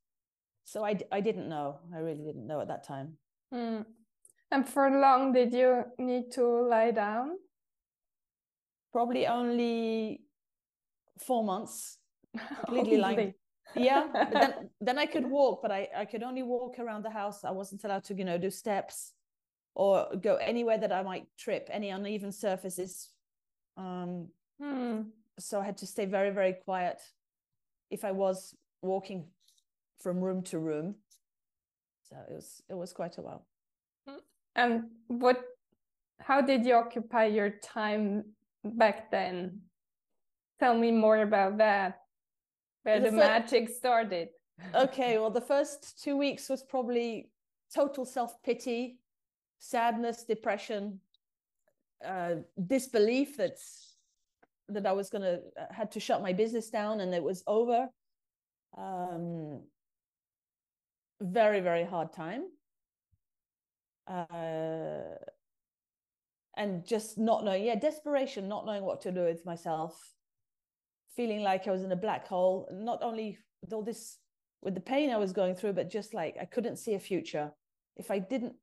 So 0.66 0.84
I 0.84 1.00
I 1.12 1.22
didn't 1.22 1.50
know. 1.50 1.80
I 1.96 2.00
really 2.00 2.24
didn't 2.24 2.48
know 2.48 2.60
at 2.60 2.68
that 2.68 2.86
time. 2.86 3.18
Mm. 3.54 3.86
And 4.52 4.68
for 4.68 4.90
long 4.90 5.32
did 5.32 5.54
you 5.54 5.86
need 5.98 6.32
to 6.34 6.46
lie 6.46 6.92
down? 6.92 7.38
Probably 8.92 9.26
only 9.26 10.26
four 11.26 11.44
months 11.44 11.98
completely 12.66 12.98
lying 12.98 13.34
yeah 13.76 14.08
but 14.12 14.32
then 14.32 14.70
then 14.82 14.98
i 14.98 15.06
could 15.06 15.26
walk 15.26 15.62
but 15.62 15.72
i 15.72 15.88
i 15.96 16.06
could 16.06 16.24
only 16.24 16.44
walk 16.44 16.80
around 16.80 17.04
the 17.04 17.10
house. 17.10 17.44
I 17.44 17.52
wasn't 17.52 17.84
allowed 17.84 18.04
to 18.06 18.14
you 18.14 18.26
know 18.26 18.38
do 18.38 18.50
steps 18.50 19.14
or 19.76 20.08
go 20.22 20.36
anywhere 20.36 20.78
that 20.78 20.92
i 20.92 21.02
might 21.02 21.26
trip. 21.38 21.70
Any 21.72 21.90
uneven 21.90 22.32
surfaces 22.32 23.10
um 23.78 24.28
hmm. 24.60 25.02
so 25.40 25.62
i 25.62 25.66
had 25.66 25.78
to 25.78 25.88
stay 25.88 26.06
very 26.06 26.32
very 26.32 26.54
quiet 26.54 27.00
if 27.90 28.04
i 28.04 28.12
was 28.12 28.56
walking 28.82 29.28
from 30.02 30.20
room 30.20 30.42
to 30.44 30.60
room. 30.60 30.96
So 32.10 32.16
it 32.30 32.34
was 32.34 32.62
it 32.70 32.74
was 32.74 32.94
quite 32.94 33.18
a 33.18 33.22
while. 33.22 33.46
And 34.56 34.84
what 35.08 35.42
how 36.20 36.42
did 36.42 36.66
you 36.66 36.74
occupy 36.76 37.26
your 37.26 37.50
time 37.64 38.26
back 38.64 39.10
then 39.12 39.62
Tell 40.62 40.78
me 40.78 40.92
more 40.92 41.18
about 41.18 41.58
that. 41.58 42.02
Where 42.84 43.00
the, 43.00 43.10
the 43.10 43.18
magic 43.18 43.68
started. 43.70 44.30
okay, 44.76 45.18
well, 45.18 45.32
the 45.32 45.42
first 45.54 46.04
two 46.04 46.16
weeks 46.16 46.48
was 46.50 46.62
probably 46.62 47.32
total 47.74 48.06
self 48.06 48.36
pity, 48.44 49.00
sadness, 49.58 50.24
depression, 50.24 51.00
uh, 52.06 52.36
disbelief 52.68 53.38
that 53.38 53.58
that 54.70 54.86
I 54.86 54.92
was 54.92 55.10
gonna 55.10 55.40
uh, 55.60 55.74
had 55.74 55.92
to 55.94 56.00
shut 56.00 56.22
my 56.22 56.32
business 56.32 56.70
down 56.70 57.02
and 57.02 57.12
it 57.14 57.24
was 57.24 57.44
over. 57.48 57.90
Um, 58.78 59.64
very 61.22 61.60
very 61.60 61.84
hard 61.84 62.14
time 62.14 62.44
uh, 64.08 65.16
and 66.58 66.86
just 66.86 67.18
not 67.18 67.44
knowing 67.46 67.64
yeah 67.64 67.76
desperation 67.76 68.48
not 68.48 68.66
knowing 68.66 68.84
what 68.84 69.02
to 69.02 69.12
do 69.12 69.22
with 69.22 69.46
myself 69.46 70.00
feeling 71.16 71.42
like 71.42 71.68
i 71.68 71.72
was 71.72 71.84
in 71.84 71.92
a 71.92 71.96
black 71.96 72.28
hole 72.28 72.68
not 72.72 73.02
only 73.02 73.38
with 73.62 73.74
all 73.74 73.84
this 73.84 74.18
with 74.62 74.76
the 74.76 74.82
pain 74.82 75.10
i 75.10 75.18
was 75.18 75.34
going 75.34 75.56
through 75.56 75.74
but 75.74 75.90
just 75.90 76.14
like 76.14 76.36
i 76.40 76.46
couldn't 76.46 76.78
see 76.78 76.94
a 76.94 77.00
future. 77.00 77.52
If 77.98 78.10
i 78.10 78.20
didn't 78.20 78.56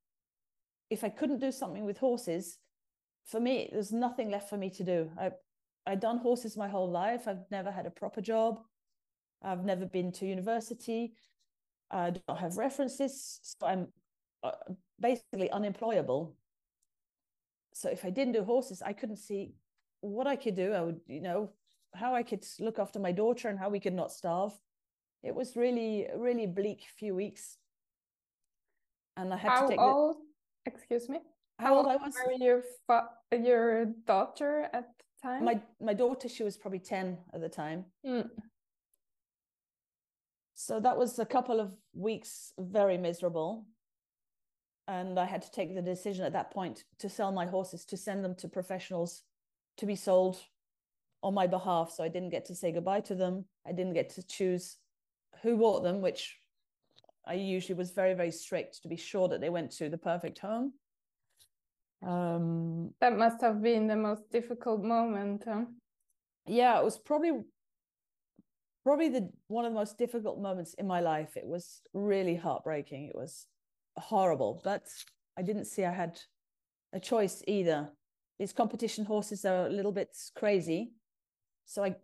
if 0.90 1.04
i 1.04 1.08
couldn't 1.08 1.40
do 1.40 1.52
something 1.52 1.84
with 1.84 1.98
horses 1.98 2.58
for 3.26 3.40
me 3.40 3.68
there's 3.72 3.92
nothing 3.92 4.30
left 4.30 4.48
for 4.48 4.56
me 4.56 4.70
to 4.70 4.84
do. 4.84 5.10
I 5.18 5.30
i'd 5.86 6.00
done 6.00 6.18
horses 6.18 6.56
my 6.56 6.68
whole 6.68 6.90
life. 6.90 7.28
I've 7.28 7.50
never 7.50 7.70
had 7.70 7.86
a 7.86 7.90
proper 7.90 8.20
job. 8.20 8.60
I've 9.42 9.64
never 9.64 9.86
been 9.86 10.12
to 10.12 10.26
university. 10.26 11.14
I 11.90 12.10
don't 12.10 12.38
have 12.38 12.56
references, 12.58 13.40
so 13.42 13.66
I'm 13.66 13.88
uh, 14.42 14.52
basically 15.00 15.50
unemployable. 15.50 16.36
So 17.72 17.88
if 17.88 18.04
I 18.04 18.10
didn't 18.10 18.34
do 18.34 18.44
horses, 18.44 18.82
I 18.82 18.92
couldn't 18.92 19.18
see 19.18 19.54
what 20.00 20.26
I 20.26 20.36
could 20.36 20.54
do. 20.54 20.72
I 20.72 20.82
would, 20.82 21.00
you 21.06 21.20
know, 21.20 21.50
how 21.94 22.14
I 22.14 22.22
could 22.22 22.44
look 22.60 22.78
after 22.78 22.98
my 22.98 23.12
daughter 23.12 23.48
and 23.48 23.58
how 23.58 23.68
we 23.68 23.80
could 23.80 23.94
not 23.94 24.12
starve. 24.12 24.52
It 25.22 25.34
was 25.34 25.56
really, 25.56 26.06
really 26.16 26.46
bleak 26.46 26.84
few 26.96 27.14
weeks. 27.14 27.56
And 29.16 29.32
I 29.32 29.36
had 29.36 29.50
how 29.50 29.62
to 29.62 29.68
take 29.68 29.80
old? 29.80 30.16
The, 30.64 30.72
excuse 30.72 31.08
me. 31.08 31.20
How, 31.58 31.76
old 31.76 31.86
I 31.86 31.96
was? 31.96 32.14
Were 32.24 32.32
your 32.32 32.62
your 33.32 33.86
daughter 34.06 34.68
at 34.72 34.88
the 34.98 35.28
time? 35.28 35.44
My 35.44 35.60
my 35.80 35.92
daughter, 35.92 36.28
she 36.28 36.44
was 36.44 36.56
probably 36.56 36.78
ten 36.78 37.18
at 37.34 37.40
the 37.40 37.48
time. 37.48 37.86
Mm 38.06 38.28
so 40.60 40.80
that 40.80 40.98
was 40.98 41.20
a 41.20 41.24
couple 41.24 41.60
of 41.60 41.70
weeks 41.94 42.52
very 42.58 42.98
miserable 42.98 43.64
and 44.88 45.16
i 45.16 45.24
had 45.24 45.40
to 45.40 45.52
take 45.52 45.72
the 45.72 45.80
decision 45.80 46.24
at 46.24 46.32
that 46.32 46.50
point 46.50 46.82
to 46.98 47.08
sell 47.08 47.30
my 47.30 47.46
horses 47.46 47.84
to 47.84 47.96
send 47.96 48.24
them 48.24 48.34
to 48.34 48.48
professionals 48.48 49.22
to 49.76 49.86
be 49.86 49.94
sold 49.94 50.36
on 51.22 51.34
my 51.34 51.46
behalf 51.46 51.90
so 51.90 52.04
i 52.04 52.08
didn't 52.08 52.30
get 52.30 52.44
to 52.44 52.54
say 52.54 52.72
goodbye 52.72 53.00
to 53.00 53.14
them 53.14 53.44
i 53.66 53.72
didn't 53.72 53.94
get 53.94 54.10
to 54.10 54.22
choose 54.26 54.76
who 55.42 55.56
bought 55.56 55.82
them 55.82 56.00
which 56.00 56.38
i 57.26 57.34
usually 57.34 57.76
was 57.76 57.90
very 57.90 58.14
very 58.14 58.30
strict 58.30 58.82
to 58.82 58.88
be 58.88 58.96
sure 58.96 59.28
that 59.28 59.40
they 59.40 59.50
went 59.50 59.70
to 59.70 59.88
the 59.88 59.98
perfect 59.98 60.38
home 60.38 60.72
um 62.06 62.92
that 63.00 63.16
must 63.16 63.40
have 63.40 63.60
been 63.60 63.86
the 63.86 63.96
most 63.96 64.30
difficult 64.30 64.82
moment 64.82 65.42
huh? 65.46 65.64
yeah 66.46 66.78
it 66.78 66.84
was 66.84 66.96
probably 66.96 67.32
probably 68.88 69.10
the 69.10 69.28
one 69.48 69.66
of 69.66 69.72
the 69.72 69.78
most 69.78 69.98
difficult 69.98 70.40
moments 70.40 70.72
in 70.78 70.86
my 70.86 71.00
life. 71.00 71.36
It 71.36 71.46
was 71.46 71.82
really 71.92 72.34
heartbreaking. 72.34 73.04
It 73.04 73.14
was 73.14 73.46
horrible, 73.98 74.62
but 74.64 74.84
I 75.36 75.42
didn't 75.42 75.66
see 75.66 75.84
I 75.84 75.92
had 75.92 76.18
a 76.94 76.98
choice 76.98 77.42
either. 77.46 77.90
These 78.38 78.54
competition 78.54 79.04
horses 79.04 79.44
are 79.44 79.66
a 79.66 79.70
little 79.70 79.92
bit 79.92 80.16
crazy, 80.34 80.92
so 81.68 81.84
I 81.84 81.94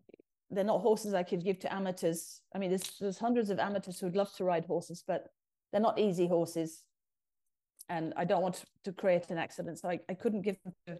they're 0.50 0.62
not 0.62 0.83
horses 0.83 1.14
I 1.14 1.23
could 1.25 1.42
give 1.42 1.59
to 1.61 1.73
amateurs. 1.73 2.42
I 2.54 2.59
mean, 2.59 2.68
there's 2.68 2.99
there's 3.00 3.18
hundreds 3.18 3.50
of 3.50 3.59
amateurs 3.59 3.99
who'd 3.99 4.14
love 4.14 4.33
to 4.37 4.44
ride 4.44 4.66
horses, 4.66 5.02
but 5.04 5.26
they're 5.73 5.80
not 5.80 5.99
easy 5.99 6.28
horses, 6.28 6.85
and 7.88 8.12
I 8.16 8.25
don't 8.25 8.42
want 8.42 8.64
to 8.85 8.92
create 8.92 9.30
an 9.30 9.38
accident, 9.38 9.78
so 9.78 9.88
I, 9.88 9.99
I 10.09 10.14
couldn't 10.14 10.42
give 10.42 10.56
them 10.62 10.75
to, 10.87 10.99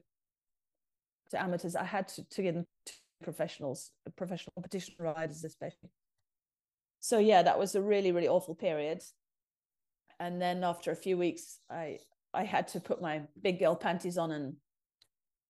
to 1.31 1.43
amateurs. 1.43 1.77
I 1.77 1.85
had 1.85 2.09
to, 2.09 2.25
to 2.29 2.43
give 2.43 2.55
them 2.55 2.67
to 2.87 2.93
professionals, 3.23 3.91
professional 4.17 4.53
competition 4.55 4.95
riders, 4.99 5.45
especially. 5.45 5.91
So 7.01 7.19
yeah, 7.19 7.43
that 7.43 7.59
was 7.59 7.75
a 7.75 7.83
really, 7.83 8.13
really 8.13 8.29
awful 8.29 8.55
period. 8.55 9.03
And 10.19 10.41
then 10.41 10.65
after 10.65 10.91
a 10.91 10.97
few 10.97 11.19
weeks, 11.19 11.59
I 11.71 11.99
I 12.33 12.45
had 12.45 12.67
to 12.69 12.81
put 12.81 13.03
my 13.03 13.23
big 13.43 13.59
girl 13.59 13.77
panties 13.77 14.17
on 14.17 14.33
and 14.33 14.55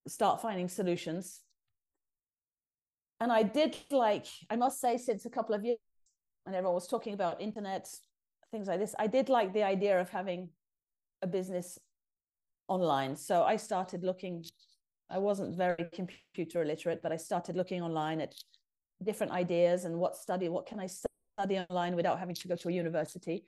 start 0.09 0.42
finding 0.42 0.68
solutions. 0.68 1.43
And 3.21 3.33
I 3.33 3.42
did 3.42 3.76
like, 3.90 4.26
I 4.50 4.56
must 4.56 4.80
say, 4.80 4.99
since 4.99 5.25
a 5.25 5.30
couple 5.30 5.54
of 5.54 5.64
years, 5.64 5.78
when 6.44 6.54
everyone 6.54 6.75
was 6.75 6.87
talking 6.87 7.14
about 7.14 7.40
internet, 7.40 7.88
things 8.50 8.68
like 8.68 8.80
this, 8.80 8.94
I 8.99 9.06
did 9.06 9.28
like 9.28 9.54
the 9.54 9.62
idea 9.62 10.00
of 10.00 10.11
having 10.11 10.50
a 11.23 11.26
business 11.26 11.78
online. 12.68 13.16
So 13.16 13.44
I 13.44 13.56
started 13.56 14.02
looking 14.02 14.44
I 15.11 15.18
wasn't 15.18 15.56
very 15.56 15.87
computer 15.92 16.62
illiterate, 16.62 17.02
but 17.02 17.12
I 17.12 17.16
started 17.16 17.56
looking 17.56 17.83
online 17.83 18.21
at 18.21 18.35
different 19.02 19.33
ideas 19.33 19.85
and 19.85 19.99
what 19.99 20.16
study, 20.16 20.49
what 20.49 20.66
can 20.66 20.80
I 20.80 20.88
study 20.88 21.59
online 21.59 21.94
without 21.94 22.18
having 22.18 22.35
to 22.35 22.49
go 22.49 22.56
to 22.56 22.68
a 22.68 22.73
university, 22.73 23.44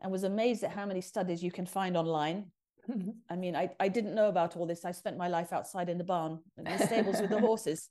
and 0.00 0.10
was 0.10 0.24
amazed 0.24 0.64
at 0.64 0.72
how 0.72 0.86
many 0.86 1.00
studies 1.00 1.42
you 1.42 1.52
can 1.52 1.66
find 1.66 1.96
online. 1.96 2.46
I 3.30 3.36
mean, 3.36 3.54
I, 3.54 3.70
I 3.78 3.88
didn't 3.88 4.14
know 4.14 4.28
about 4.28 4.56
all 4.56 4.66
this. 4.66 4.84
I 4.84 4.92
spent 4.92 5.16
my 5.16 5.28
life 5.28 5.52
outside 5.52 5.88
in 5.88 5.98
the 5.98 6.04
barn, 6.04 6.40
in 6.58 6.64
the 6.64 6.78
stables 6.78 7.20
with 7.20 7.30
the 7.30 7.40
horses. 7.48 7.88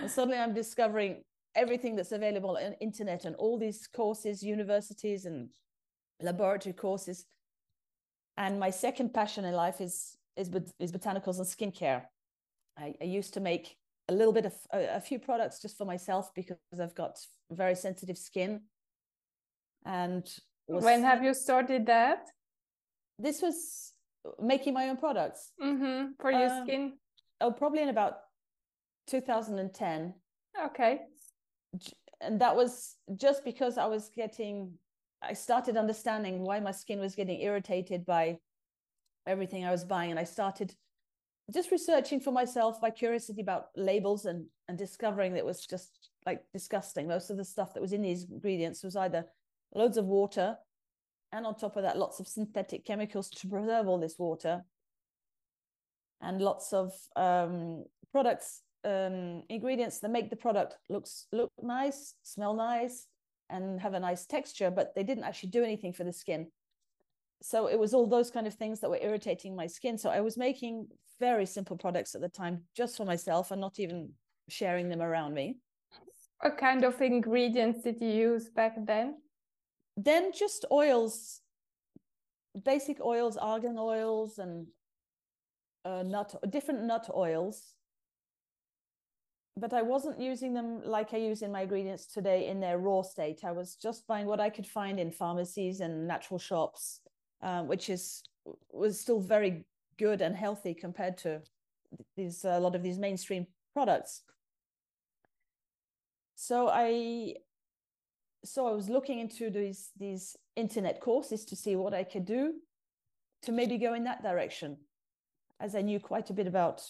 And 0.00 0.10
suddenly 0.10 0.38
I'm 0.38 0.54
discovering 0.54 1.22
everything 1.54 1.96
that's 1.96 2.12
available 2.12 2.58
on 2.62 2.74
internet 2.80 3.24
and 3.24 3.34
all 3.36 3.58
these 3.58 3.86
courses, 3.86 4.42
universities 4.42 5.24
and 5.24 5.50
laboratory 6.20 6.72
courses. 6.72 7.26
And 8.36 8.60
my 8.60 8.70
second 8.70 9.14
passion 9.14 9.44
in 9.44 9.54
life 9.54 9.80
is 9.80 10.16
is, 10.36 10.50
is 10.78 10.92
botanicals 10.92 11.38
and 11.38 11.46
skincare. 11.46 12.02
I, 12.78 12.94
I 13.00 13.04
used 13.04 13.34
to 13.34 13.40
make 13.40 13.76
a 14.08 14.12
little 14.12 14.32
bit 14.32 14.44
of 14.44 14.54
a, 14.72 14.96
a, 14.96 15.00
few 15.00 15.18
products 15.18 15.60
just 15.60 15.78
for 15.78 15.84
myself 15.84 16.30
because 16.34 16.58
I've 16.78 16.94
got 16.94 17.18
very 17.50 17.74
sensitive 17.74 18.18
skin. 18.18 18.60
And 19.84 20.28
was, 20.68 20.84
when 20.84 21.02
have 21.02 21.22
you 21.22 21.32
started 21.34 21.86
that? 21.86 22.28
This 23.18 23.40
was 23.40 23.92
making 24.40 24.74
my 24.74 24.88
own 24.88 24.96
products 24.96 25.52
mm-hmm. 25.62 26.12
for 26.20 26.30
your 26.30 26.50
um, 26.50 26.64
skin. 26.64 26.92
Oh, 27.40 27.50
probably 27.50 27.82
in 27.82 27.88
about 27.88 28.18
2010. 29.06 30.14
Okay. 30.64 31.00
And 32.20 32.40
that 32.40 32.56
was 32.56 32.96
just 33.16 33.44
because 33.44 33.78
I 33.78 33.86
was 33.86 34.10
getting, 34.14 34.72
I 35.22 35.34
started 35.34 35.76
understanding 35.76 36.40
why 36.40 36.60
my 36.60 36.72
skin 36.72 36.98
was 36.98 37.14
getting 37.14 37.40
irritated 37.40 38.06
by 38.06 38.38
everything 39.26 39.64
I 39.64 39.70
was 39.70 39.84
buying, 39.84 40.10
and 40.10 40.20
I 40.20 40.24
started 40.24 40.74
just 41.52 41.70
researching 41.70 42.20
for 42.20 42.32
myself 42.32 42.80
by 42.80 42.90
curiosity 42.90 43.40
about 43.40 43.66
labels 43.76 44.24
and 44.24 44.46
and 44.68 44.76
discovering 44.76 45.32
that 45.32 45.40
it 45.40 45.44
was 45.44 45.64
just 45.64 46.10
like 46.24 46.42
disgusting. 46.52 47.06
Most 47.06 47.30
of 47.30 47.36
the 47.36 47.44
stuff 47.44 47.74
that 47.74 47.80
was 47.80 47.92
in 47.92 48.02
these 48.02 48.24
ingredients 48.30 48.82
was 48.82 48.96
either 48.96 49.26
loads 49.74 49.96
of 49.96 50.06
water, 50.06 50.56
and 51.32 51.46
on 51.46 51.56
top 51.56 51.76
of 51.76 51.82
that, 51.82 51.98
lots 51.98 52.20
of 52.20 52.28
synthetic 52.28 52.84
chemicals 52.84 53.28
to 53.30 53.48
preserve 53.48 53.88
all 53.88 53.98
this 53.98 54.16
water, 54.18 54.64
and 56.20 56.40
lots 56.40 56.72
of 56.72 56.92
um, 57.16 57.84
products, 58.12 58.62
um, 58.86 59.42
ingredients 59.48 59.98
that 59.98 60.10
make 60.10 60.30
the 60.30 60.36
product 60.36 60.76
looks 60.88 61.26
look 61.32 61.50
nice, 61.60 62.14
smell 62.22 62.54
nice, 62.54 63.06
and 63.50 63.80
have 63.80 63.94
a 63.94 64.00
nice 64.00 64.26
texture, 64.26 64.70
but 64.70 64.94
they 64.94 65.02
didn't 65.02 65.24
actually 65.24 65.50
do 65.50 65.64
anything 65.64 65.92
for 65.92 66.04
the 66.04 66.12
skin. 66.12 66.46
So 67.42 67.66
it 67.66 67.78
was 67.78 67.92
all 67.92 68.06
those 68.06 68.30
kind 68.30 68.46
of 68.46 68.54
things 68.54 68.80
that 68.80 68.90
were 68.90 68.98
irritating 69.02 69.54
my 69.54 69.66
skin. 69.66 69.98
So 69.98 70.08
i 70.10 70.20
was 70.20 70.38
making 70.38 70.86
very 71.20 71.46
simple 71.46 71.76
products 71.76 72.14
at 72.14 72.20
the 72.20 72.28
time 72.28 72.62
just 72.74 72.96
for 72.96 73.04
myself 73.04 73.50
and 73.50 73.60
not 73.60 73.78
even 73.78 74.10
sharing 74.48 74.88
them 74.88 75.02
around 75.02 75.34
me. 75.34 75.58
What 76.40 76.56
kind 76.56 76.84
of 76.84 77.00
ingredients 77.00 77.82
did 77.82 78.00
you 78.00 78.08
use 78.08 78.48
back 78.48 78.74
then? 78.86 79.16
Then 79.96 80.32
just 80.32 80.64
oils 80.70 81.40
basic 82.64 83.00
oils 83.02 83.36
argan 83.36 83.76
oils 83.78 84.38
and 84.38 84.66
uh, 85.84 86.02
nut 86.02 86.34
different 86.48 86.82
nut 86.84 87.08
oils 87.14 87.74
but 89.56 89.72
I 89.72 89.82
wasn't 89.82 90.20
using 90.20 90.52
them 90.54 90.82
like 90.84 91.14
I 91.14 91.18
use 91.18 91.42
in 91.42 91.52
my 91.52 91.62
ingredients 91.62 92.06
today 92.06 92.48
in 92.48 92.60
their 92.60 92.78
raw 92.78 93.02
state. 93.02 93.40
I 93.44 93.52
was 93.52 93.74
just 93.74 94.06
buying 94.06 94.26
what 94.26 94.40
I 94.40 94.50
could 94.50 94.66
find 94.66 95.00
in 95.00 95.10
pharmacies 95.10 95.80
and 95.80 96.06
natural 96.06 96.38
shops 96.38 97.00
um, 97.42 97.66
which 97.66 97.88
is 97.90 98.22
was 98.70 99.00
still 99.00 99.20
very 99.20 99.64
good 99.98 100.20
and 100.20 100.36
healthy 100.36 100.74
compared 100.74 101.18
to 101.18 101.40
these 102.16 102.44
a 102.44 102.58
lot 102.58 102.74
of 102.74 102.82
these 102.82 102.98
mainstream 102.98 103.46
products. 103.72 104.22
So 106.34 106.68
I 106.68 107.34
so 108.44 108.66
I 108.66 108.72
was 108.72 108.88
looking 108.88 109.18
into 109.18 109.50
these 109.50 109.90
these 109.98 110.36
internet 110.54 111.00
courses 111.00 111.44
to 111.46 111.56
see 111.56 111.76
what 111.76 111.94
I 111.94 112.04
could 112.04 112.24
do 112.24 112.54
to 113.42 113.52
maybe 113.52 113.78
go 113.78 113.94
in 113.94 114.04
that 114.04 114.22
direction. 114.22 114.78
As 115.58 115.74
I 115.74 115.82
knew 115.82 115.98
quite 115.98 116.28
a 116.30 116.34
bit 116.34 116.46
about 116.46 116.82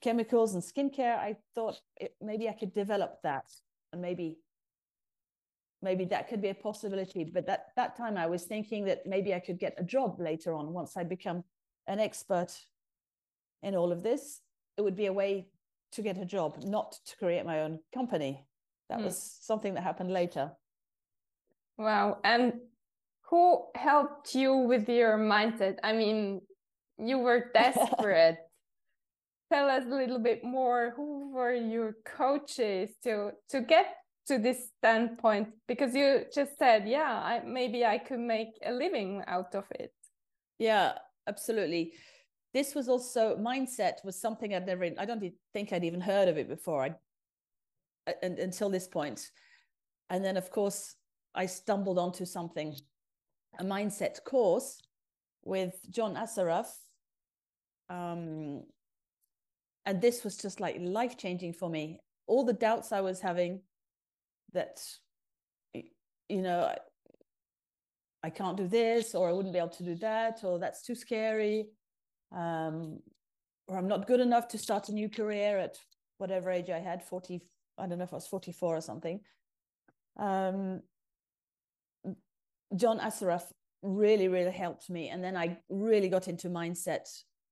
chemicals 0.00 0.54
and 0.54 0.62
skincare, 0.62 1.16
I 1.16 1.36
thought 1.54 1.80
it, 1.96 2.14
maybe 2.20 2.48
I 2.48 2.52
could 2.52 2.72
develop 2.74 3.22
that 3.22 3.46
and 3.92 4.02
maybe 4.02 4.38
maybe 5.80 6.04
that 6.06 6.28
could 6.28 6.42
be 6.42 6.48
a 6.48 6.54
possibility. 6.54 7.24
But 7.24 7.46
that 7.46 7.68
that 7.76 7.96
time 7.96 8.16
I 8.16 8.26
was 8.26 8.44
thinking 8.44 8.84
that 8.86 9.06
maybe 9.06 9.34
I 9.34 9.40
could 9.40 9.58
get 9.58 9.74
a 9.78 9.84
job 9.84 10.20
later 10.20 10.54
on 10.54 10.72
once 10.72 10.96
I 10.96 11.04
become 11.04 11.44
an 11.86 12.00
expert 12.00 12.54
in 13.62 13.74
all 13.74 13.92
of 13.92 14.02
this. 14.02 14.40
It 14.76 14.82
would 14.82 14.96
be 14.96 15.06
a 15.06 15.12
way 15.12 15.48
to 15.92 16.02
get 16.02 16.18
a 16.18 16.24
job, 16.24 16.62
not 16.64 16.92
to 17.06 17.16
create 17.16 17.44
my 17.46 17.60
own 17.62 17.80
company. 17.92 18.44
That 18.88 19.00
mm. 19.00 19.04
was 19.04 19.38
something 19.40 19.74
that 19.74 19.82
happened 19.82 20.12
later. 20.12 20.52
Wow. 21.76 22.18
And 22.24 22.54
who 23.30 23.66
helped 23.74 24.34
you 24.34 24.54
with 24.54 24.88
your 24.88 25.18
mindset? 25.18 25.78
I 25.82 25.92
mean, 25.92 26.40
you 26.98 27.18
were 27.18 27.50
desperate. 27.54 28.38
Tell 29.50 29.68
us 29.68 29.84
a 29.86 29.94
little 29.94 30.18
bit 30.18 30.44
more. 30.44 30.92
Who 30.96 31.32
were 31.32 31.54
your 31.54 31.96
coaches 32.04 32.90
to 33.04 33.32
to 33.50 33.60
get 33.62 33.96
to 34.26 34.38
this 34.38 34.70
standpoint? 34.78 35.48
Because 35.66 35.94
you 35.94 36.24
just 36.34 36.58
said, 36.58 36.86
yeah, 36.86 37.12
I, 37.24 37.42
maybe 37.44 37.84
I 37.84 37.98
could 37.98 38.20
make 38.20 38.50
a 38.64 38.72
living 38.72 39.22
out 39.26 39.54
of 39.54 39.64
it. 39.70 39.92
Yeah, 40.58 40.98
absolutely. 41.26 41.94
This 42.52 42.74
was 42.74 42.88
also 42.88 43.36
mindset 43.36 44.04
was 44.04 44.20
something 44.20 44.54
I'd 44.54 44.66
never. 44.66 44.84
I 44.98 45.04
don't 45.04 45.24
think 45.54 45.72
I'd 45.72 45.84
even 45.84 46.00
heard 46.00 46.28
of 46.28 46.36
it 46.36 46.48
before. 46.48 46.82
I 46.82 46.94
until 48.22 48.70
this 48.70 48.88
point, 48.88 49.30
and 50.10 50.24
then 50.24 50.36
of 50.36 50.50
course 50.50 50.94
I 51.34 51.46
stumbled 51.46 51.98
onto 51.98 52.24
something, 52.24 52.74
a 53.58 53.64
mindset 53.64 54.24
course 54.24 54.80
with 55.44 55.74
John 55.90 56.16
Assaraf. 56.16 56.68
Um, 57.90 58.64
and 59.88 60.02
this 60.02 60.22
was 60.22 60.36
just 60.36 60.60
like 60.60 60.76
life 60.78 61.16
changing 61.16 61.54
for 61.54 61.70
me. 61.70 61.98
All 62.26 62.44
the 62.44 62.52
doubts 62.52 62.92
I 62.92 63.00
was 63.00 63.20
having 63.20 63.62
that, 64.52 64.82
you 65.72 66.42
know, 66.42 66.70
I, 68.22 68.28
can't 68.28 68.58
do 68.58 68.68
this, 68.68 69.14
or 69.14 69.30
I 69.30 69.32
wouldn't 69.32 69.54
be 69.54 69.58
able 69.58 69.70
to 69.70 69.82
do 69.84 69.94
that, 69.94 70.40
or 70.44 70.58
that's 70.58 70.82
too 70.82 70.94
scary, 70.94 71.68
um, 72.36 72.98
or 73.66 73.78
I'm 73.78 73.88
not 73.88 74.06
good 74.06 74.20
enough 74.20 74.46
to 74.48 74.58
start 74.58 74.90
a 74.90 74.92
new 74.92 75.08
career 75.08 75.56
at 75.56 75.78
whatever 76.18 76.50
age 76.50 76.68
I 76.68 76.80
had 76.80 77.02
40, 77.02 77.40
I 77.78 77.86
don't 77.86 77.96
know 77.96 78.04
if 78.04 78.12
I 78.12 78.16
was 78.16 78.26
44 78.26 78.76
or 78.76 78.80
something. 78.82 79.20
Um, 80.18 80.82
John 82.76 82.98
Assaraf 82.98 83.44
really, 83.80 84.28
really 84.28 84.50
helped 84.50 84.90
me. 84.90 85.08
And 85.08 85.24
then 85.24 85.34
I 85.34 85.56
really 85.70 86.10
got 86.10 86.28
into 86.28 86.50
mindset 86.50 87.08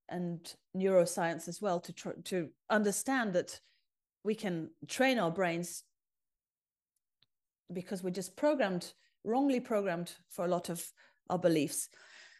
and 0.09 0.55
neuroscience 0.77 1.49
as 1.49 1.61
well 1.61 1.81
to 1.81 1.93
tr- 1.93 2.21
to 2.25 2.49
understand 2.71 3.33
that 3.33 3.61
we 4.25 4.35
can 4.35 4.71
train 4.89 5.19
our 5.19 5.31
brains 5.31 5.83
because 7.73 8.03
we're 8.03 8.11
just 8.11 8.37
programmed 8.37 8.93
wrongly 9.25 9.61
programmed 9.61 10.13
for 10.31 10.45
a 10.45 10.49
lot 10.49 10.69
of 10.69 10.85
our 11.31 11.39
beliefs 11.39 11.89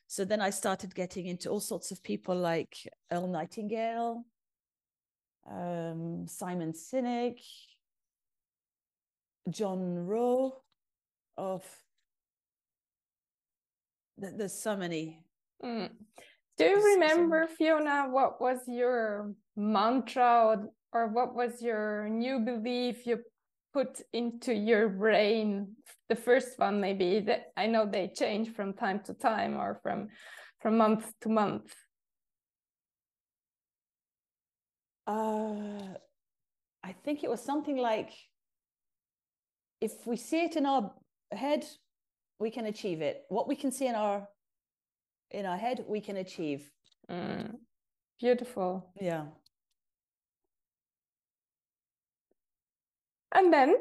so 0.07 0.25
then 0.25 0.41
i 0.41 0.51
started 0.51 0.95
getting 0.95 1.27
into 1.27 1.49
all 1.51 1.61
sorts 1.61 1.91
of 1.91 2.03
people 2.03 2.37
like 2.37 2.77
earl 3.13 3.27
nightingale 3.27 4.25
um, 5.51 6.27
simon 6.29 6.73
sinek 6.73 7.39
jim 9.51 10.07
rohn 10.07 10.53
of 11.37 11.65
there's 14.19 14.53
so 14.53 14.77
many 14.77 15.21
mm. 15.63 15.91
Do 16.57 16.65
you 16.65 16.95
remember 16.95 17.47
fiona 17.47 18.07
what 18.11 18.41
was 18.41 18.61
your 18.67 19.33
mantra 19.57 20.45
or, 20.47 20.71
or 20.93 21.09
what 21.09 21.35
was 21.35 21.63
your 21.63 22.09
new 22.09 22.41
belief 22.41 23.07
you 23.07 23.19
put 23.73 24.01
into 24.15 24.55
your 24.55 24.89
brain? 24.89 25.77
The 26.09 26.17
first 26.17 26.59
one 26.59 26.81
maybe 26.81 27.21
that 27.21 27.53
i 27.57 27.67
know 27.67 27.87
they 27.87 28.09
change 28.09 28.51
from 28.55 28.73
time 28.73 29.01
to 29.05 29.15
time 29.15 29.57
or 29.57 29.81
from 29.83 30.09
from 30.61 30.79
month 30.79 31.13
to 31.23 31.29
month. 31.29 31.75
Uh 35.07 35.95
i 36.83 36.93
think 37.05 37.23
it 37.23 37.31
was 37.31 37.43
something 37.43 37.77
like 37.77 38.11
if 39.81 39.93
we 40.07 40.17
see 40.17 40.43
it 40.45 40.57
in 40.57 40.65
our 40.65 40.93
head 41.33 41.65
we 42.39 42.51
can 42.51 42.67
achieve 42.67 43.01
it. 43.01 43.23
What 43.29 43.49
we 43.49 43.57
can 43.57 43.73
see 43.73 43.87
in 43.87 43.95
our 43.95 44.29
in 45.31 45.47
our 45.47 45.57
head 45.57 45.85
we 45.87 46.01
can 46.01 46.17
achieve 46.17 46.71
mm. 47.11 47.51
beautiful 48.21 48.91
yeah 49.01 49.27
And 53.37 53.53
then 53.53 53.77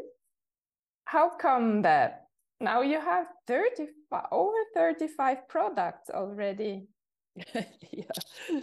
how 1.06 1.30
come 1.30 1.84
that 1.84 2.28
now 2.60 2.82
you 2.82 3.00
have 3.00 3.28
35 3.48 4.24
over 4.32 4.58
35 4.74 5.48
products 5.48 6.10
already? 6.10 6.88
yeah. 7.54 8.04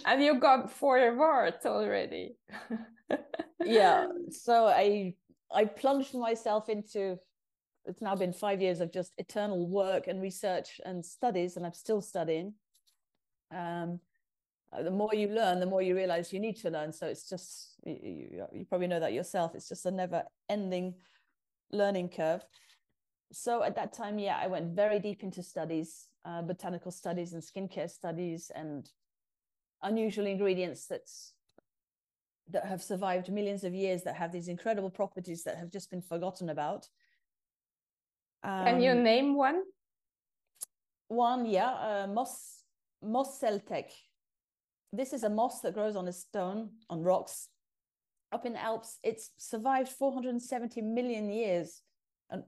And 0.04 0.22
you 0.22 0.38
got 0.38 0.70
four 0.70 0.98
awards 0.98 1.64
already. 1.64 2.36
yeah. 3.64 4.06
So 4.30 4.66
I 4.66 5.14
I 5.54 5.64
plunged 5.64 6.14
myself 6.14 6.68
into 6.68 7.18
it's 7.84 8.02
now 8.02 8.14
been 8.14 8.32
five 8.32 8.60
years 8.60 8.80
of 8.80 8.92
just 8.92 9.12
eternal 9.18 9.66
work 9.68 10.08
and 10.08 10.20
research 10.20 10.80
and 10.84 11.04
studies, 11.04 11.56
and 11.56 11.66
I'm 11.66 11.74
still 11.74 12.00
studying. 12.00 12.54
Um, 13.52 14.00
the 14.72 14.90
more 14.90 15.14
you 15.14 15.28
learn, 15.28 15.60
the 15.60 15.66
more 15.66 15.82
you 15.82 15.94
realize 15.94 16.32
you 16.32 16.40
need 16.40 16.56
to 16.56 16.70
learn. 16.70 16.92
So 16.92 17.06
it's 17.06 17.28
just, 17.28 17.74
you, 17.84 18.46
you 18.52 18.64
probably 18.64 18.86
know 18.86 19.00
that 19.00 19.12
yourself. 19.12 19.54
It's 19.54 19.68
just 19.68 19.84
a 19.84 19.90
never 19.90 20.24
ending 20.48 20.94
learning 21.70 22.08
curve. 22.08 22.42
So 23.32 23.62
at 23.62 23.76
that 23.76 23.92
time, 23.92 24.18
yeah, 24.18 24.38
I 24.40 24.46
went 24.46 24.74
very 24.74 24.98
deep 24.98 25.22
into 25.22 25.42
studies, 25.42 26.08
uh, 26.24 26.42
botanical 26.42 26.90
studies 26.90 27.34
and 27.34 27.42
skincare 27.42 27.90
studies 27.90 28.50
and 28.54 28.88
unusual 29.82 30.26
ingredients 30.26 30.86
that's 30.86 31.34
that 32.50 32.66
have 32.66 32.82
survived 32.82 33.30
millions 33.30 33.64
of 33.64 33.74
years 33.74 34.02
that 34.02 34.16
have 34.16 34.32
these 34.32 34.48
incredible 34.48 34.90
properties 34.90 35.44
that 35.44 35.56
have 35.56 35.70
just 35.70 35.90
been 35.90 36.02
forgotten 36.02 36.50
about. 36.50 36.88
Um, 38.42 38.64
Can 38.64 38.80
you 38.82 38.90
um, 38.90 39.02
name 39.02 39.34
one? 39.34 39.62
One, 41.08 41.46
yeah, 41.46 41.70
uh, 41.70 42.06
Moss 42.08 42.61
Moss 43.02 43.38
celtic. 43.38 43.90
this 44.92 45.12
is 45.12 45.24
a 45.24 45.30
moss 45.30 45.60
that 45.60 45.74
grows 45.74 45.96
on 45.96 46.08
a 46.08 46.12
stone 46.12 46.70
on 46.90 47.02
rocks 47.02 47.48
up 48.32 48.46
in 48.46 48.54
the 48.54 48.62
Alps. 48.62 48.98
It's 49.02 49.30
survived 49.36 49.88
470 49.88 50.80
million 50.80 51.30
years. 51.30 51.82
And 52.30 52.42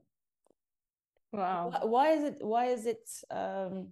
wow, 1.31 1.79
why 1.83 2.11
is 2.11 2.23
it? 2.23 2.37
Why 2.41 2.65
is 2.67 2.85
it 2.85 3.09
um, 3.29 3.89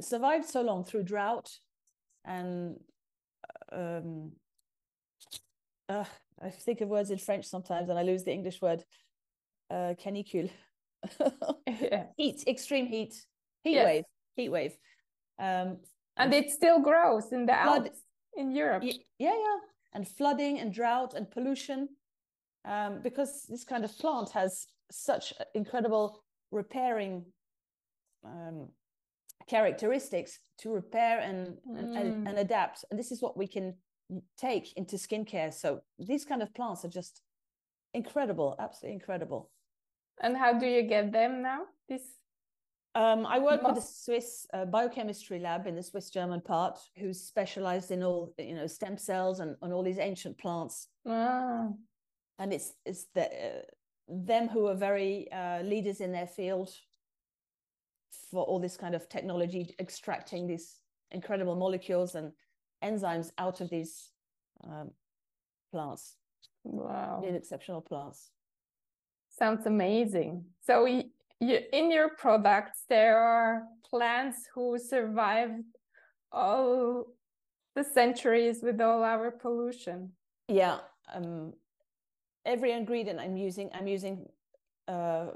survived 0.00 0.46
so 0.46 0.62
long 0.62 0.84
through 0.84 1.04
drought 1.04 1.50
and 2.24 2.78
um, 3.70 4.32
uh, 5.88 6.04
I 6.40 6.50
think 6.50 6.80
of 6.80 6.88
words 6.88 7.10
in 7.10 7.18
French 7.18 7.46
sometimes 7.46 7.88
and 7.88 7.98
I 7.98 8.02
lose 8.02 8.24
the 8.24 8.32
English 8.32 8.60
word. 8.60 8.84
Uh, 9.70 9.94
canicule. 9.94 10.50
yeah. 11.66 12.04
Heat, 12.16 12.44
extreme 12.46 12.86
heat, 12.86 13.14
heat 13.64 13.72
yes. 13.72 13.86
wave, 13.86 14.04
heat 14.36 14.48
wave. 14.50 14.76
Um, 15.38 15.78
and 16.16 16.32
it 16.34 16.50
still 16.50 16.80
grows 16.80 17.32
in 17.32 17.46
the 17.46 17.52
Flood, 17.52 17.86
Alps 17.86 18.00
in 18.36 18.50
Europe. 18.52 18.82
Yeah, 18.84 18.94
yeah, 19.18 19.58
and 19.94 20.06
flooding 20.06 20.58
and 20.58 20.72
drought 20.72 21.14
and 21.14 21.30
pollution, 21.30 21.88
um, 22.64 23.00
because 23.02 23.46
this 23.48 23.64
kind 23.64 23.84
of 23.84 23.96
plant 23.98 24.30
has 24.30 24.66
such 24.90 25.32
incredible 25.54 26.22
repairing 26.50 27.24
um, 28.24 28.68
characteristics 29.48 30.38
to 30.58 30.70
repair 30.70 31.20
and, 31.20 31.56
mm. 31.68 31.96
and, 31.96 32.28
and 32.28 32.38
adapt. 32.38 32.84
And 32.90 32.98
this 32.98 33.10
is 33.10 33.20
what 33.20 33.36
we 33.36 33.46
can 33.46 33.74
take 34.38 34.72
into 34.76 34.96
skincare. 34.96 35.52
So 35.52 35.80
these 35.98 36.24
kind 36.24 36.42
of 36.42 36.54
plants 36.54 36.84
are 36.84 36.88
just 36.88 37.22
incredible, 37.94 38.54
absolutely 38.58 38.94
incredible. 38.94 39.50
And 40.20 40.36
how 40.36 40.58
do 40.58 40.66
you 40.66 40.82
get 40.82 41.12
them 41.12 41.42
now? 41.42 41.62
This 41.88 42.02
um, 42.94 43.24
I 43.26 43.38
work 43.38 43.62
with 43.62 43.78
a 43.78 43.80
Swiss 43.80 44.46
uh, 44.52 44.66
biochemistry 44.66 45.38
lab 45.38 45.66
in 45.66 45.74
the 45.74 45.82
Swiss 45.82 46.10
German 46.10 46.40
part, 46.42 46.78
who's 46.98 47.20
specialized 47.20 47.90
in 47.90 48.02
all 48.02 48.34
you 48.38 48.54
know 48.54 48.66
stem 48.66 48.98
cells 48.98 49.40
and, 49.40 49.56
and 49.62 49.72
all 49.72 49.82
these 49.82 49.98
ancient 49.98 50.36
plants. 50.36 50.88
Wow. 51.04 51.74
And 52.38 52.52
it's 52.52 52.74
it's 52.84 53.06
the, 53.14 53.24
uh, 53.24 53.62
them 54.08 54.48
who 54.48 54.66
are 54.66 54.74
very 54.74 55.30
uh, 55.32 55.62
leaders 55.62 56.00
in 56.00 56.12
their 56.12 56.26
field 56.26 56.70
for 58.30 58.44
all 58.44 58.58
this 58.58 58.76
kind 58.76 58.94
of 58.94 59.08
technology, 59.08 59.74
extracting 59.78 60.46
these 60.46 60.80
incredible 61.12 61.54
molecules 61.54 62.14
and 62.14 62.32
enzymes 62.84 63.30
out 63.38 63.60
of 63.62 63.70
these 63.70 64.10
um, 64.64 64.90
plants. 65.70 66.16
Wow, 66.64 67.24
in 67.26 67.34
exceptional 67.34 67.80
plants. 67.80 68.30
Sounds 69.30 69.64
amazing. 69.64 70.44
So 70.60 70.84
we 70.84 71.12
you, 71.48 71.58
in 71.72 71.90
your 71.90 72.10
products 72.10 72.84
there 72.88 73.18
are 73.18 73.64
plants 73.88 74.38
who 74.54 74.78
survived 74.78 75.64
all 76.30 77.06
the 77.74 77.84
centuries 77.84 78.60
with 78.62 78.80
all 78.80 79.02
our 79.02 79.30
pollution. 79.30 80.12
Yeah 80.48 80.78
um, 81.14 81.52
every 82.44 82.72
ingredient 82.72 83.20
i'm 83.20 83.36
using 83.36 83.70
i'm 83.74 83.86
using 83.86 84.26
uh, 84.88 85.26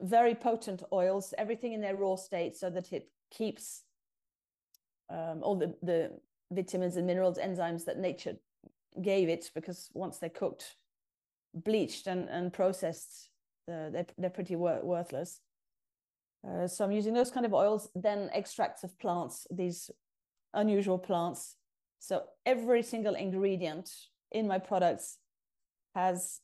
very 0.00 0.34
potent 0.34 0.82
oils 0.92 1.34
everything 1.38 1.72
in 1.72 1.80
their 1.80 1.96
raw 1.96 2.16
state 2.16 2.56
so 2.56 2.70
that 2.70 2.92
it 2.92 3.08
keeps 3.30 3.82
um, 5.10 5.40
all 5.42 5.56
the, 5.56 5.74
the 5.82 6.10
vitamins 6.50 6.96
and 6.96 7.06
minerals 7.06 7.38
enzymes 7.38 7.84
that 7.84 7.98
nature 7.98 8.36
gave 9.00 9.28
it 9.28 9.50
because 9.54 9.90
once 9.94 10.18
they're 10.18 10.30
cooked 10.30 10.76
bleached 11.54 12.06
and, 12.06 12.28
and 12.28 12.52
processed 12.52 13.28
uh, 13.70 13.90
they're, 13.90 14.06
they're 14.18 14.30
pretty 14.30 14.56
wor- 14.56 14.80
worthless. 14.82 15.40
Uh, 16.46 16.66
so 16.66 16.84
I'm 16.84 16.92
using 16.92 17.14
those 17.14 17.30
kind 17.30 17.46
of 17.46 17.54
oils, 17.54 17.88
then 17.94 18.28
extracts 18.32 18.82
of 18.82 18.98
plants, 18.98 19.46
these 19.50 19.90
unusual 20.54 20.98
plants. 20.98 21.56
So 22.00 22.24
every 22.44 22.82
single 22.82 23.14
ingredient 23.14 23.90
in 24.32 24.48
my 24.48 24.58
products 24.58 25.18
has 25.94 26.40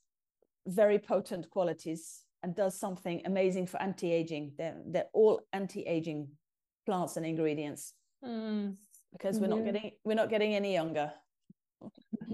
very 0.67 0.99
potent 0.99 1.51
qualities 1.51 2.23
and 2.43 2.55
does 2.55 2.79
something 2.79 3.23
amazing 3.25 3.67
for 3.67 3.83
anti-aging. 3.83 4.53
They're, 4.57 4.77
they're 4.87 5.11
all 5.13 5.41
anti-aging 5.53 6.29
plants 6.87 7.17
and 7.17 7.27
ingredients 7.27 7.95
mm. 8.25 8.77
because 9.13 9.41
we're 9.41 9.49
yeah. 9.49 9.55
not 9.55 9.65
getting 9.65 9.91
we're 10.05 10.15
not 10.15 10.31
getting 10.31 10.55
any 10.55 10.73
younger. 10.73 11.13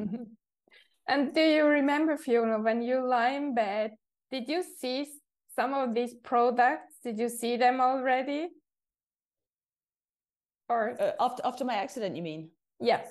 and 1.08 1.34
do 1.34 1.40
you 1.40 1.64
remember, 1.64 2.16
Fiona, 2.16 2.60
when 2.60 2.82
you 2.82 3.06
lie 3.06 3.30
in 3.30 3.54
bed, 3.54 3.92
did 4.34 4.48
you 4.48 4.64
see 4.80 5.06
some 5.54 5.72
of 5.74 5.94
these 5.94 6.12
products? 6.12 6.94
Did 7.04 7.20
you 7.20 7.28
see 7.28 7.56
them 7.56 7.80
already? 7.80 8.48
Or 10.68 11.00
uh, 11.00 11.12
after 11.20 11.42
after 11.44 11.64
my 11.64 11.76
accident, 11.76 12.16
you 12.16 12.22
mean? 12.22 12.50
Yes. 12.80 13.06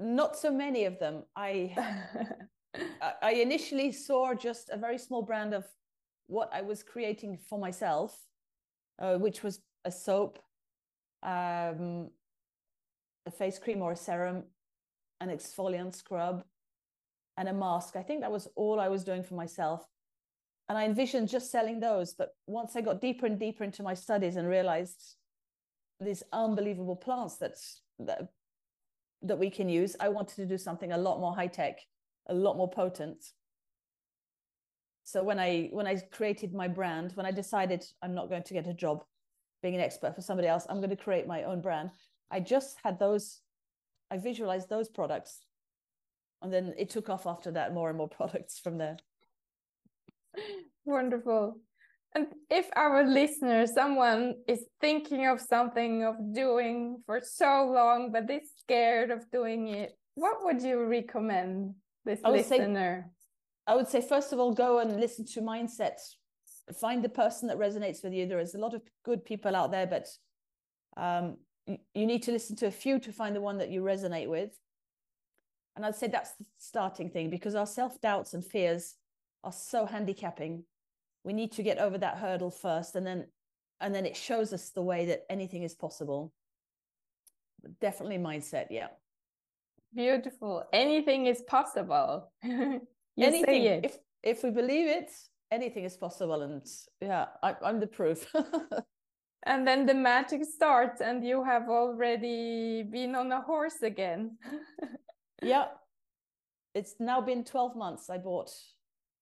Not 0.00 0.36
so 0.36 0.50
many 0.50 0.86
of 0.86 0.98
them. 0.98 1.24
I 1.36 1.76
I 3.30 3.32
initially 3.46 3.92
saw 3.92 4.32
just 4.34 4.70
a 4.70 4.78
very 4.78 4.98
small 4.98 5.22
brand 5.22 5.52
of 5.52 5.64
what 6.28 6.48
I 6.58 6.62
was 6.62 6.82
creating 6.82 7.38
for 7.48 7.58
myself, 7.58 8.10
uh, 9.02 9.16
which 9.18 9.42
was 9.42 9.60
a 9.84 9.90
soap, 9.90 10.38
um, 11.22 12.08
a 13.26 13.30
face 13.30 13.58
cream 13.58 13.82
or 13.82 13.92
a 13.92 13.96
serum, 14.06 14.44
an 15.20 15.28
exfoliant 15.28 15.94
scrub, 15.94 16.42
and 17.36 17.48
a 17.48 17.52
mask. 17.52 17.96
I 17.96 18.02
think 18.02 18.20
that 18.20 18.32
was 18.32 18.48
all 18.56 18.80
I 18.80 18.88
was 18.88 19.04
doing 19.04 19.22
for 19.22 19.34
myself. 19.34 19.86
And 20.68 20.78
I 20.78 20.84
envisioned 20.84 21.28
just 21.28 21.50
selling 21.50 21.80
those. 21.80 22.14
But 22.14 22.30
once 22.46 22.74
I 22.76 22.80
got 22.80 23.00
deeper 23.00 23.26
and 23.26 23.38
deeper 23.38 23.64
into 23.64 23.82
my 23.82 23.94
studies 23.94 24.36
and 24.36 24.48
realized 24.48 25.16
these 26.00 26.22
unbelievable 26.32 26.96
plants 26.96 27.36
that's, 27.36 27.82
that 28.00 28.28
that 29.22 29.38
we 29.38 29.48
can 29.48 29.70
use, 29.70 29.96
I 30.00 30.10
wanted 30.10 30.36
to 30.36 30.46
do 30.46 30.58
something 30.58 30.92
a 30.92 30.98
lot 30.98 31.18
more 31.18 31.34
high 31.34 31.46
tech 31.46 31.78
a 32.28 32.34
lot 32.34 32.56
more 32.56 32.70
potent 32.70 33.22
so 35.04 35.22
when 35.22 35.38
i 35.38 35.68
when 35.72 35.86
i 35.86 35.96
created 36.12 36.54
my 36.54 36.68
brand 36.68 37.12
when 37.14 37.26
i 37.26 37.30
decided 37.30 37.84
i'm 38.02 38.14
not 38.14 38.28
going 38.28 38.42
to 38.42 38.54
get 38.54 38.66
a 38.66 38.74
job 38.74 39.04
being 39.62 39.74
an 39.74 39.80
expert 39.80 40.14
for 40.14 40.22
somebody 40.22 40.48
else 40.48 40.66
i'm 40.68 40.78
going 40.78 40.90
to 40.90 40.96
create 40.96 41.26
my 41.26 41.42
own 41.44 41.60
brand 41.60 41.90
i 42.30 42.40
just 42.40 42.76
had 42.82 42.98
those 42.98 43.40
i 44.10 44.16
visualized 44.16 44.68
those 44.68 44.88
products 44.88 45.40
and 46.44 46.52
then 46.52 46.74
it 46.78 46.90
took 46.90 47.08
off 47.08 47.26
after 47.26 47.50
that 47.50 47.74
more 47.74 47.88
and 47.88 47.98
more 47.98 48.08
products 48.20 48.58
from 48.58 48.78
there 48.78 48.96
wonderful 50.84 51.58
and 52.14 52.26
if 52.50 52.68
our 52.76 53.04
listener 53.04 53.66
someone 53.66 54.34
is 54.46 54.64
thinking 54.80 55.26
of 55.26 55.40
something 55.40 56.04
of 56.04 56.14
doing 56.32 57.02
for 57.06 57.20
so 57.20 57.70
long 57.74 58.12
but 58.12 58.26
they're 58.28 58.40
scared 58.60 59.10
of 59.10 59.28
doing 59.32 59.68
it 59.68 59.96
what 60.14 60.44
would 60.44 60.62
you 60.62 60.84
recommend 60.84 61.74
this 62.04 62.20
I 62.24 62.30
listener? 62.30 63.06
Say, 63.06 63.10
I 63.66 63.74
would 63.74 63.88
say, 63.88 64.00
first 64.00 64.32
of 64.32 64.38
all, 64.38 64.52
go 64.52 64.78
and 64.78 65.00
listen 65.00 65.24
to 65.26 65.40
mindset. 65.40 65.98
Find 66.80 67.02
the 67.02 67.08
person 67.08 67.48
that 67.48 67.58
resonates 67.58 68.02
with 68.02 68.12
you. 68.12 68.26
There 68.26 68.38
is 68.38 68.54
a 68.54 68.58
lot 68.58 68.74
of 68.74 68.82
good 69.04 69.24
people 69.24 69.56
out 69.56 69.70
there, 69.70 69.86
but 69.86 70.06
um, 70.96 71.38
you 71.66 72.06
need 72.06 72.22
to 72.24 72.32
listen 72.32 72.56
to 72.56 72.66
a 72.66 72.70
few 72.70 72.98
to 73.00 73.12
find 73.12 73.34
the 73.34 73.40
one 73.40 73.58
that 73.58 73.70
you 73.70 73.82
resonate 73.82 74.28
with. 74.28 74.50
And 75.76 75.84
I'd 75.84 75.96
say 75.96 76.06
that's 76.06 76.32
the 76.32 76.44
starting 76.58 77.10
thing 77.10 77.30
because 77.30 77.54
our 77.54 77.66
self 77.66 78.00
doubts 78.00 78.34
and 78.34 78.44
fears 78.44 78.94
are 79.42 79.52
so 79.52 79.86
handicapping. 79.86 80.64
We 81.24 81.32
need 81.32 81.52
to 81.52 81.62
get 81.62 81.78
over 81.78 81.98
that 81.98 82.18
hurdle 82.18 82.50
first, 82.50 82.94
and 82.94 83.06
then 83.06 83.26
and 83.80 83.94
then 83.94 84.06
it 84.06 84.16
shows 84.16 84.52
us 84.52 84.70
the 84.70 84.82
way 84.82 85.06
that 85.06 85.24
anything 85.28 85.62
is 85.62 85.74
possible. 85.74 86.32
Definitely 87.80 88.18
mindset, 88.18 88.66
yeah. 88.70 88.88
Beautiful. 89.94 90.64
Anything 90.72 91.26
is 91.26 91.42
possible. 91.42 92.30
anything. 92.44 93.84
If 93.84 93.98
if 94.22 94.42
we 94.42 94.50
believe 94.50 94.88
it, 94.88 95.10
anything 95.50 95.84
is 95.84 95.96
possible. 95.96 96.42
And 96.42 96.62
yeah, 97.00 97.26
I, 97.42 97.56
I'm 97.64 97.80
the 97.80 97.86
proof. 97.86 98.26
and 99.46 99.66
then 99.66 99.86
the 99.86 99.94
magic 99.94 100.44
starts, 100.44 101.00
and 101.00 101.24
you 101.24 101.44
have 101.44 101.68
already 101.68 102.82
been 102.82 103.14
on 103.14 103.32
a 103.32 103.40
horse 103.40 103.82
again. 103.82 104.38
yeah, 105.42 105.66
it's 106.74 106.94
now 106.98 107.20
been 107.20 107.44
12 107.44 107.76
months. 107.76 108.10
I 108.10 108.18
bought 108.18 108.50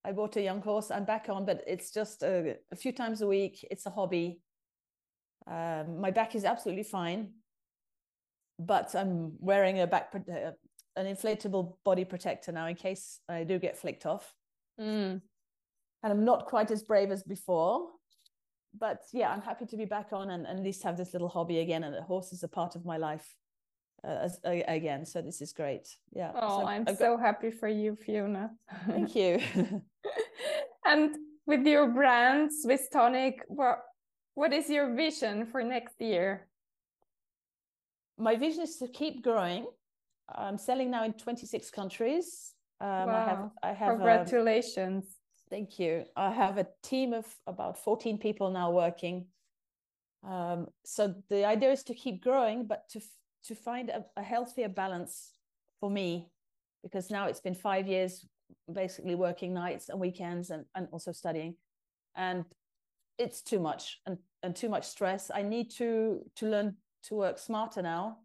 I 0.04 0.10
bought 0.10 0.36
a 0.36 0.42
young 0.42 0.60
horse. 0.60 0.90
I'm 0.90 1.04
back 1.04 1.26
on, 1.28 1.46
but 1.46 1.62
it's 1.66 1.92
just 1.92 2.24
a, 2.24 2.56
a 2.72 2.76
few 2.76 2.90
times 2.90 3.22
a 3.22 3.26
week. 3.26 3.64
It's 3.70 3.86
a 3.86 3.90
hobby. 3.90 4.40
Um, 5.46 6.00
my 6.00 6.10
back 6.10 6.34
is 6.34 6.44
absolutely 6.44 6.82
fine 6.82 7.34
but 8.66 8.94
I'm 8.94 9.32
wearing 9.38 9.80
a 9.80 9.86
back 9.86 10.12
uh, 10.14 10.52
an 10.96 11.06
inflatable 11.06 11.76
body 11.84 12.04
protector 12.04 12.52
now 12.52 12.66
in 12.66 12.76
case 12.76 13.20
I 13.28 13.44
do 13.44 13.58
get 13.58 13.78
flicked 13.78 14.06
off. 14.06 14.34
Mm. 14.80 15.20
And 16.02 16.12
I'm 16.12 16.24
not 16.24 16.46
quite 16.46 16.70
as 16.70 16.82
brave 16.82 17.10
as 17.10 17.22
before, 17.22 17.88
but 18.78 19.00
yeah, 19.12 19.30
I'm 19.30 19.40
happy 19.40 19.66
to 19.66 19.76
be 19.76 19.84
back 19.84 20.08
on 20.12 20.30
and, 20.30 20.46
and 20.46 20.58
at 20.58 20.64
least 20.64 20.82
have 20.82 20.96
this 20.96 21.12
little 21.12 21.28
hobby 21.28 21.60
again. 21.60 21.84
And 21.84 21.94
the 21.94 22.02
horse 22.02 22.32
is 22.32 22.42
a 22.42 22.48
part 22.48 22.76
of 22.76 22.84
my 22.84 22.96
life 22.96 23.26
uh, 24.06 24.28
again. 24.44 25.06
So 25.06 25.22
this 25.22 25.40
is 25.40 25.52
great. 25.52 25.96
Yeah. 26.12 26.32
Oh, 26.34 26.60
so 26.60 26.66
I'm 26.66 26.96
so 26.96 27.16
happy 27.16 27.50
for 27.50 27.68
you, 27.68 27.96
Fiona. 27.96 28.50
Thank 28.86 29.14
you. 29.14 29.40
and 30.86 31.16
with 31.46 31.66
your 31.66 31.88
brand 31.88 32.50
Swiss 32.52 32.88
Tonic, 32.92 33.42
what 33.48 33.80
what 34.34 34.52
is 34.52 34.70
your 34.70 34.94
vision 34.94 35.46
for 35.46 35.62
next 35.62 36.00
year? 36.00 36.48
my 38.18 38.36
vision 38.36 38.62
is 38.62 38.76
to 38.76 38.88
keep 38.88 39.22
growing. 39.22 39.66
I'm 40.34 40.58
selling 40.58 40.90
now 40.90 41.04
in 41.04 41.12
26 41.14 41.70
countries. 41.70 42.54
Um, 42.80 42.88
wow. 42.88 43.14
I 43.14 43.28
have, 43.28 43.50
I 43.62 43.72
have 43.72 43.94
congratulations. 43.96 45.04
A, 45.04 45.50
thank 45.50 45.78
you. 45.78 46.04
I 46.16 46.30
have 46.30 46.58
a 46.58 46.66
team 46.82 47.12
of 47.12 47.26
about 47.46 47.78
14 47.78 48.18
people 48.18 48.50
now 48.50 48.70
working. 48.70 49.26
Um, 50.26 50.68
so 50.84 51.14
the 51.28 51.44
idea 51.44 51.72
is 51.72 51.82
to 51.84 51.94
keep 51.94 52.22
growing, 52.22 52.66
but 52.66 52.88
to 52.90 53.00
to 53.44 53.54
find 53.54 53.90
a, 53.90 54.04
a 54.16 54.22
healthier 54.22 54.68
balance 54.68 55.32
for 55.80 55.90
me, 55.90 56.30
because 56.82 57.10
now 57.10 57.26
it's 57.26 57.40
been 57.40 57.54
five 57.54 57.86
years 57.88 58.26
basically 58.72 59.14
working 59.14 59.54
nights 59.54 59.88
and 59.88 59.98
weekends 60.00 60.50
and, 60.50 60.64
and 60.74 60.88
also 60.92 61.12
studying, 61.12 61.56
and 62.14 62.44
it's 63.18 63.42
too 63.42 63.58
much 63.58 64.00
and, 64.06 64.18
and 64.42 64.54
too 64.54 64.68
much 64.68 64.84
stress. 64.84 65.30
I 65.34 65.42
need 65.42 65.70
to 65.72 66.20
to 66.36 66.46
learn 66.46 66.76
to 67.04 67.14
work 67.14 67.38
smarter 67.38 67.82
now 67.82 68.18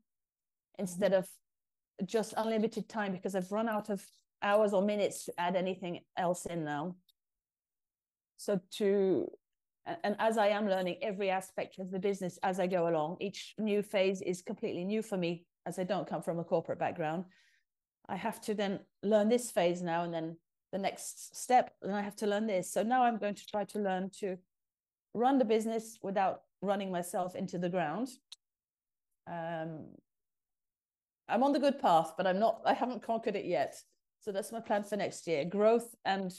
instead 0.77 1.11
mm-hmm. 1.11 1.19
of 1.19 2.07
just 2.07 2.33
unlimited 2.37 2.87
time 2.87 3.11
because 3.11 3.35
I've 3.35 3.51
run 3.51 3.69
out 3.69 3.89
of 3.89 4.05
hours 4.43 4.73
or 4.73 4.81
minutes 4.81 5.25
to 5.25 5.33
add 5.39 5.55
anything 5.55 6.01
else 6.15 6.45
in 6.45 6.63
now. 6.63 6.95
So 8.37 8.59
to 8.77 9.31
and 10.03 10.15
as 10.19 10.37
I 10.37 10.47
am 10.47 10.67
learning 10.67 10.97
every 11.01 11.29
aspect 11.29 11.79
of 11.79 11.91
the 11.91 11.99
business 11.99 12.37
as 12.43 12.59
I 12.59 12.67
go 12.67 12.87
along, 12.89 13.17
each 13.19 13.55
new 13.57 13.81
phase 13.81 14.21
is 14.21 14.41
completely 14.41 14.83
new 14.83 15.01
for 15.01 15.17
me 15.17 15.45
as 15.65 15.79
I 15.79 15.83
don't 15.83 16.07
come 16.07 16.21
from 16.21 16.39
a 16.39 16.43
corporate 16.43 16.79
background. 16.79 17.25
I 18.09 18.15
have 18.15 18.41
to 18.41 18.53
then 18.53 18.79
learn 19.03 19.29
this 19.29 19.51
phase 19.51 19.81
now 19.81 20.03
and 20.03 20.13
then 20.13 20.37
the 20.71 20.77
next 20.77 21.35
step, 21.35 21.71
and 21.81 21.95
I 21.95 22.01
have 22.01 22.15
to 22.17 22.27
learn 22.27 22.47
this. 22.47 22.71
So 22.71 22.83
now 22.83 23.03
I'm 23.03 23.17
going 23.17 23.35
to 23.35 23.47
try 23.47 23.63
to 23.65 23.79
learn 23.79 24.11
to 24.19 24.37
run 25.13 25.37
the 25.37 25.45
business 25.45 25.97
without 26.01 26.41
running 26.61 26.91
myself 26.91 27.35
into 27.35 27.57
the 27.57 27.69
ground 27.69 28.09
um, 29.27 29.87
I'm 31.29 31.43
on 31.43 31.51
the 31.51 31.59
good 31.59 31.79
path, 31.79 32.13
but 32.17 32.25
I'm 32.25 32.39
not. 32.39 32.61
I 32.65 32.73
haven't 32.73 33.03
conquered 33.03 33.35
it 33.35 33.45
yet. 33.45 33.75
So 34.21 34.31
that's 34.31 34.51
my 34.51 34.59
plan 34.59 34.83
for 34.83 34.95
next 34.95 35.27
year: 35.27 35.43
growth 35.45 35.93
and 36.05 36.33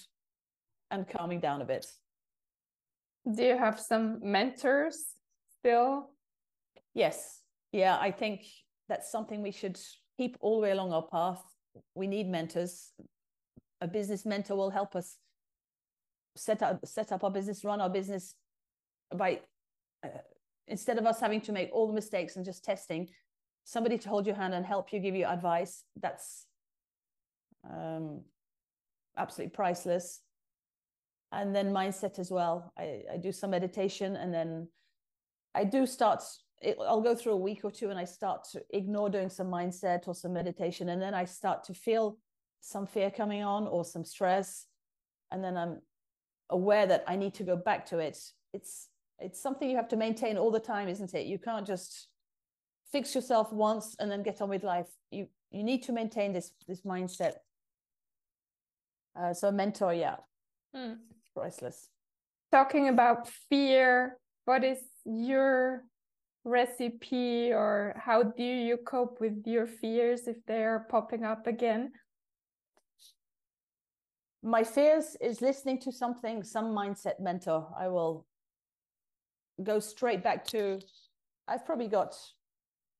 and 0.90 1.06
calming 1.06 1.40
down 1.40 1.60
a 1.60 1.66
bit. 1.66 1.86
Do 3.34 3.42
you 3.42 3.58
have 3.58 3.78
some 3.78 4.20
mentors 4.22 5.04
still? 5.58 6.10
Yes. 6.94 7.42
Yeah, 7.72 7.98
I 8.00 8.10
think 8.10 8.46
that's 8.88 9.10
something 9.10 9.42
we 9.42 9.52
should 9.52 9.78
keep 10.16 10.36
all 10.40 10.56
the 10.56 10.62
way 10.62 10.70
along 10.70 10.92
our 10.92 11.06
path. 11.06 11.42
We 11.94 12.06
need 12.06 12.28
mentors. 12.28 12.92
A 13.80 13.86
business 13.86 14.24
mentor 14.24 14.56
will 14.56 14.70
help 14.70 14.96
us 14.96 15.16
set 16.36 16.62
up 16.62 16.80
set 16.84 17.12
up 17.12 17.22
our 17.24 17.30
business, 17.30 17.64
run 17.64 17.80
our 17.80 17.90
business 17.90 18.34
by 19.14 19.40
uh, 20.04 20.08
instead 20.66 20.98
of 20.98 21.06
us 21.06 21.20
having 21.20 21.40
to 21.42 21.52
make 21.52 21.70
all 21.72 21.86
the 21.86 21.92
mistakes 21.92 22.36
and 22.36 22.44
just 22.44 22.64
testing 22.64 23.08
somebody 23.64 23.98
to 23.98 24.08
hold 24.08 24.26
your 24.26 24.36
hand 24.36 24.54
and 24.54 24.64
help 24.64 24.92
you 24.92 24.98
give 24.98 25.14
you 25.14 25.26
advice 25.26 25.84
that's 26.00 26.46
um, 27.70 28.22
absolutely 29.16 29.50
priceless 29.50 30.20
and 31.32 31.54
then 31.54 31.72
mindset 31.72 32.18
as 32.18 32.30
well. 32.30 32.72
I, 32.78 33.02
I 33.14 33.16
do 33.16 33.32
some 33.32 33.50
meditation 33.50 34.16
and 34.16 34.32
then 34.32 34.68
i 35.54 35.64
do 35.64 35.86
start 35.86 36.22
i'll 36.80 37.00
go 37.00 37.14
through 37.14 37.32
a 37.32 37.36
week 37.36 37.60
or 37.64 37.70
two 37.70 37.88
and 37.88 37.98
i 37.98 38.04
start 38.04 38.44
to 38.52 38.62
ignore 38.70 39.08
doing 39.08 39.30
some 39.30 39.46
mindset 39.46 40.06
or 40.06 40.14
some 40.14 40.32
meditation 40.34 40.90
and 40.90 41.00
then 41.00 41.14
i 41.14 41.24
start 41.24 41.64
to 41.64 41.72
feel 41.72 42.18
some 42.60 42.86
fear 42.86 43.10
coming 43.10 43.42
on 43.42 43.66
or 43.66 43.84
some 43.84 44.04
stress. 44.04 44.66
And 45.30 45.42
then 45.42 45.56
i'm 45.56 45.80
aware 46.50 46.86
that 46.86 47.04
i 47.06 47.16
need 47.16 47.34
to 47.34 47.44
go 47.44 47.56
back 47.56 47.86
to 47.86 47.98
it. 47.98 48.18
It's 48.52 48.88
it's 49.18 49.42
something 49.42 49.68
you 49.68 49.76
have 49.76 49.88
to 49.88 49.96
maintain 49.96 50.38
all 50.38 50.50
the 50.50 50.60
time 50.60 50.88
isn't 50.88 51.14
it? 51.14 51.26
You 51.26 51.38
can't 51.38 51.66
just 51.66 52.08
fix 52.90 53.14
yourself 53.14 53.52
once 53.52 53.96
and 53.98 54.10
then 54.10 54.22
get 54.22 54.40
on 54.40 54.48
with 54.48 54.64
life. 54.64 54.88
You 55.10 55.28
you 55.50 55.62
need 55.62 55.82
to 55.84 55.92
maintain 55.92 56.32
this 56.32 56.52
this 56.66 56.82
mindset. 56.82 57.34
Uh, 59.18 59.34
so 59.34 59.50
mentor 59.50 59.92
yeah. 59.92 60.16
Mm. 60.74 60.98
Priceless. 61.38 61.88
Talking 62.50 62.88
about 62.88 63.28
fear 63.48 64.18
what 64.44 64.64
is 64.64 64.78
your 65.04 65.84
recipe 66.44 67.52
or 67.52 67.94
how 68.02 68.22
do 68.22 68.42
you 68.42 68.78
cope 68.78 69.20
with 69.20 69.46
your 69.46 69.66
fears 69.66 70.26
if 70.26 70.36
they 70.46 70.64
are 70.64 70.86
popping 70.90 71.24
up 71.24 71.46
again? 71.46 71.92
My 74.42 74.64
fears 74.64 75.16
is 75.20 75.42
listening 75.42 75.80
to 75.80 75.92
something 75.92 76.42
some 76.42 76.74
mindset 76.74 77.20
mentor. 77.20 77.68
I 77.78 77.88
will 77.88 78.26
go 79.62 79.80
straight 79.80 80.22
back 80.22 80.44
to 80.46 80.78
i've 81.48 81.66
probably 81.66 81.88
got 81.88 82.14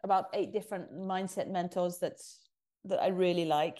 about 0.03 0.25
eight 0.35 0.53
different 0.53 0.93
mindset 0.93 1.49
mentors 1.49 1.99
that's 1.99 2.41
that 2.85 3.01
i 3.01 3.09
really 3.09 3.45
like. 3.45 3.79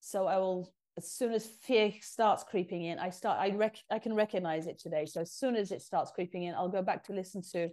So 0.00 0.26
i 0.26 0.38
will 0.38 0.72
as 0.98 1.10
soon 1.10 1.32
as 1.32 1.46
fear 1.46 1.92
starts 2.00 2.44
creeping 2.44 2.84
in 2.84 2.98
i 2.98 3.08
start 3.08 3.38
i 3.40 3.50
rec 3.54 3.76
i 3.90 3.98
can 3.98 4.14
recognize 4.14 4.66
it 4.66 4.78
today 4.78 5.06
so 5.06 5.20
as 5.20 5.32
soon 5.32 5.56
as 5.56 5.72
it 5.72 5.80
starts 5.80 6.10
creeping 6.10 6.44
in 6.44 6.54
i'll 6.54 6.68
go 6.68 6.82
back 6.82 7.02
to 7.02 7.12
listen 7.12 7.40
to 7.40 7.70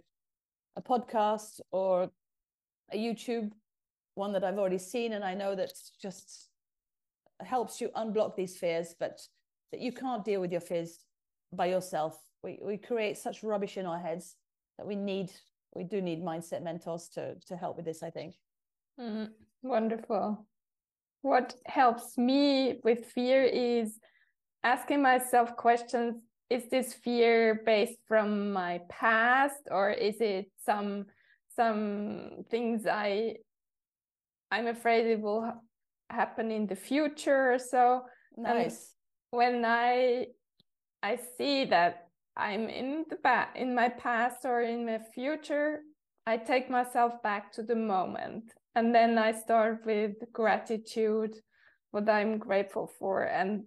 a 0.76 0.82
podcast 0.82 1.60
or 1.70 2.10
a 2.92 2.96
youtube 2.96 3.50
one 4.14 4.32
that 4.32 4.44
i've 4.44 4.58
already 4.58 4.78
seen 4.78 5.12
and 5.12 5.24
i 5.24 5.34
know 5.34 5.54
that 5.54 5.72
just 6.00 6.50
helps 7.44 7.80
you 7.80 7.88
unblock 7.96 8.36
these 8.36 8.56
fears, 8.56 8.94
but 8.98 9.20
that 9.72 9.80
you 9.80 9.92
can't 9.92 10.24
deal 10.24 10.40
with 10.40 10.52
your 10.52 10.60
fears 10.60 10.98
by 11.52 11.66
yourself. 11.66 12.18
We 12.42 12.58
we 12.62 12.76
create 12.76 13.18
such 13.18 13.42
rubbish 13.42 13.76
in 13.76 13.86
our 13.86 13.98
heads 13.98 14.36
that 14.78 14.86
we 14.86 14.96
need 14.96 15.30
we 15.74 15.84
do 15.84 16.00
need 16.00 16.22
mindset 16.22 16.62
mentors 16.62 17.08
to 17.10 17.36
to 17.46 17.56
help 17.56 17.76
with 17.76 17.84
this. 17.84 18.02
I 18.02 18.10
think. 18.10 18.36
Mm, 18.98 19.30
wonderful. 19.62 20.46
What 21.22 21.54
helps 21.66 22.16
me 22.16 22.80
with 22.82 23.06
fear 23.06 23.44
is 23.44 23.98
asking 24.64 25.02
myself 25.02 25.56
questions. 25.56 26.16
Is 26.48 26.68
this 26.68 26.94
fear 26.94 27.62
based 27.64 27.98
from 28.08 28.52
my 28.52 28.80
past, 28.88 29.68
or 29.70 29.90
is 29.90 30.20
it 30.20 30.50
some 30.64 31.06
some 31.54 32.44
things 32.50 32.86
I 32.86 33.36
I'm 34.50 34.66
afraid 34.66 35.06
it 35.06 35.20
will 35.20 35.52
happen 36.08 36.50
in 36.50 36.66
the 36.66 36.76
future? 36.76 37.52
Or 37.52 37.58
so 37.58 38.02
um, 38.38 38.44
nice. 38.44 38.64
and 38.64 38.72
when 39.30 39.64
i 39.64 40.26
i 41.02 41.18
see 41.38 41.64
that 41.64 42.08
i'm 42.36 42.68
in 42.68 43.04
the 43.10 43.16
back 43.16 43.56
in 43.56 43.74
my 43.74 43.88
past 43.88 44.44
or 44.44 44.62
in 44.62 44.86
my 44.86 44.98
future 45.14 45.80
i 46.26 46.36
take 46.36 46.70
myself 46.70 47.22
back 47.22 47.52
to 47.52 47.62
the 47.62 47.76
moment 47.76 48.52
and 48.74 48.94
then 48.94 49.18
i 49.18 49.32
start 49.32 49.80
with 49.84 50.12
gratitude 50.32 51.34
what 51.90 52.08
i'm 52.08 52.38
grateful 52.38 52.90
for 52.98 53.24
and 53.24 53.64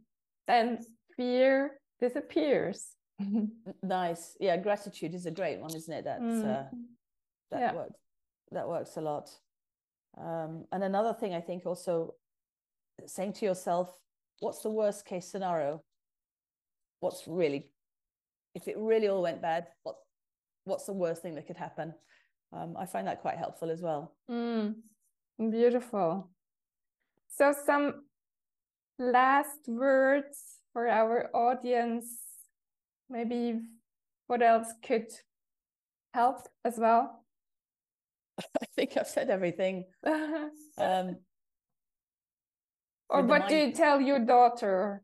then 0.48 0.80
fear 1.16 1.80
disappears 2.00 2.96
nice 3.84 4.36
yeah 4.39 4.58
gratitude 4.58 5.13
is 5.13 5.26
a 5.26 5.32
great 5.32 5.60
one 5.60 5.74
isn't 5.76 5.94
it 5.94 6.06
that's 6.06 6.22
mm. 6.22 6.44
uh, 6.44 6.63
that 7.52 7.60
yeah. 7.60 7.74
works 7.74 8.00
that 8.52 8.68
works 8.68 8.98
a 8.98 9.02
lot 9.02 9.30
um, 10.18 10.66
and 10.72 10.84
another 10.84 11.13
thing 11.13 11.34
i 11.34 11.42
think 11.42 11.66
also 11.66 12.13
saying 13.08 13.34
to 13.34 13.46
yourself, 13.46 13.94
what's 14.39 14.62
the 14.62 14.70
worst 14.70 15.06
case 15.06 15.28
scenario? 15.28 15.82
What's 17.00 17.24
really, 17.28 17.70
if 18.56 18.68
it 18.68 18.78
really 18.78 19.08
all 19.08 19.22
went 19.22 19.42
bad, 19.42 19.68
what, 19.84 19.96
what's 20.66 20.86
the 20.86 20.94
worst 20.94 21.22
thing 21.22 21.36
that 21.36 21.48
could 21.48 21.58
happen? 21.58 21.94
Um, 22.52 22.76
I 22.78 22.86
find 22.86 23.08
that 23.08 23.22
quite 23.22 23.38
helpful 23.38 23.70
as 23.70 23.82
well. 23.82 24.16
Mm, 24.30 24.76
beautiful. 25.51 26.29
So, 27.29 27.53
some 27.65 28.06
last 28.99 29.67
words 29.67 30.38
for 30.71 30.88
our 30.88 31.29
audience. 31.34 32.06
Maybe 33.10 33.62
what 34.27 34.41
else 34.41 34.67
could 34.86 35.08
help 36.13 36.47
as 36.63 36.77
well? 36.77 37.23
I 38.39 38.65
think 38.75 38.97
I've 38.97 39.08
said 39.08 39.29
everything. 39.29 39.86
um, 40.77 41.17
or 43.10 43.21
what 43.21 43.47
do 43.47 43.56
you 43.56 43.71
tell 43.71 44.01
your 44.01 44.19
daughter? 44.19 45.03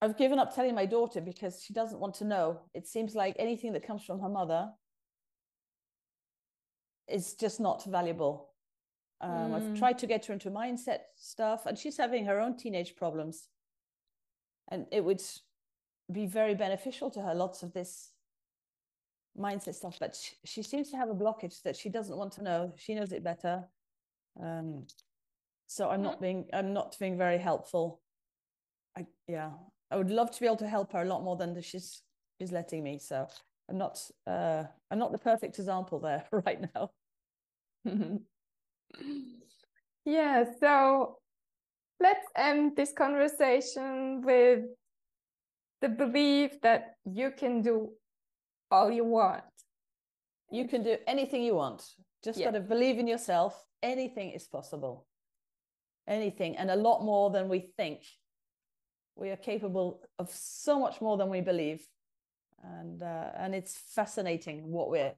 I've 0.00 0.18
given 0.18 0.38
up 0.38 0.54
telling 0.54 0.74
my 0.74 0.86
daughter 0.86 1.20
because 1.20 1.62
she 1.64 1.72
doesn't 1.72 1.98
want 1.98 2.14
to 2.16 2.24
know. 2.24 2.60
It 2.74 2.86
seems 2.86 3.14
like 3.14 3.34
anything 3.38 3.72
that 3.72 3.86
comes 3.86 4.04
from 4.04 4.20
her 4.20 4.28
mother 4.28 4.70
is 7.08 7.34
just 7.34 7.60
not 7.60 7.84
valuable. 7.84 8.53
Um, 9.24 9.30
mm. 9.30 9.54
I've 9.54 9.78
tried 9.78 9.98
to 9.98 10.06
get 10.06 10.26
her 10.26 10.34
into 10.34 10.50
mindset 10.50 11.00
stuff, 11.16 11.66
and 11.66 11.78
she's 11.78 11.96
having 11.96 12.26
her 12.26 12.40
own 12.40 12.56
teenage 12.56 12.94
problems. 12.96 13.48
And 14.70 14.86
it 14.92 15.04
would 15.04 15.22
be 16.12 16.26
very 16.26 16.54
beneficial 16.54 17.10
to 17.10 17.22
her, 17.22 17.34
lots 17.34 17.62
of 17.62 17.72
this 17.72 18.10
mindset 19.38 19.74
stuff. 19.74 19.96
But 19.98 20.16
she, 20.16 20.34
she 20.44 20.62
seems 20.62 20.90
to 20.90 20.96
have 20.96 21.10
a 21.10 21.14
blockage 21.14 21.62
that 21.62 21.76
she 21.76 21.88
doesn't 21.88 22.16
want 22.16 22.32
to 22.34 22.42
know. 22.42 22.72
She 22.76 22.94
knows 22.94 23.12
it 23.12 23.24
better. 23.24 23.64
Um, 24.40 24.86
so 25.66 25.90
i'm 25.90 26.02
not 26.02 26.20
being 26.20 26.46
i'm 26.52 26.72
not 26.72 26.96
being 27.00 27.16
very 27.16 27.38
helpful 27.38 28.00
i 28.96 29.04
yeah 29.28 29.50
i 29.90 29.96
would 29.96 30.10
love 30.10 30.30
to 30.30 30.40
be 30.40 30.46
able 30.46 30.56
to 30.56 30.68
help 30.68 30.92
her 30.92 31.02
a 31.02 31.06
lot 31.06 31.22
more 31.22 31.36
than 31.36 31.60
she's 31.60 32.02
she's 32.38 32.52
letting 32.52 32.82
me 32.82 32.98
so 32.98 33.26
i'm 33.68 33.78
not 33.78 33.98
uh 34.26 34.64
i'm 34.90 34.98
not 34.98 35.12
the 35.12 35.18
perfect 35.18 35.58
example 35.58 35.98
there 35.98 36.24
right 36.32 36.60
now 36.74 36.90
yeah 40.04 40.44
so 40.60 41.18
let's 42.00 42.26
end 42.36 42.76
this 42.76 42.92
conversation 42.92 44.22
with 44.22 44.60
the 45.80 45.88
belief 45.88 46.60
that 46.62 46.96
you 47.04 47.30
can 47.30 47.62
do 47.62 47.90
all 48.70 48.90
you 48.90 49.04
want 49.04 49.42
you 50.50 50.66
can 50.66 50.82
do 50.82 50.96
anything 51.06 51.42
you 51.42 51.54
want 51.54 51.82
just 52.22 52.38
yeah. 52.38 52.46
got 52.46 52.52
to 52.52 52.60
believe 52.60 52.98
in 52.98 53.06
yourself 53.06 53.64
anything 53.82 54.30
is 54.30 54.46
possible 54.46 55.06
anything 56.06 56.56
and 56.56 56.70
a 56.70 56.76
lot 56.76 57.02
more 57.02 57.30
than 57.30 57.48
we 57.48 57.70
think. 57.76 58.00
We 59.16 59.30
are 59.30 59.36
capable 59.36 60.00
of 60.18 60.30
so 60.30 60.80
much 60.80 61.00
more 61.00 61.16
than 61.16 61.28
we 61.28 61.40
believe, 61.40 61.86
and 62.62 63.00
uh, 63.00 63.30
and 63.36 63.54
it's 63.54 63.78
fascinating 63.94 64.70
what 64.70 64.90
we're 64.90 65.14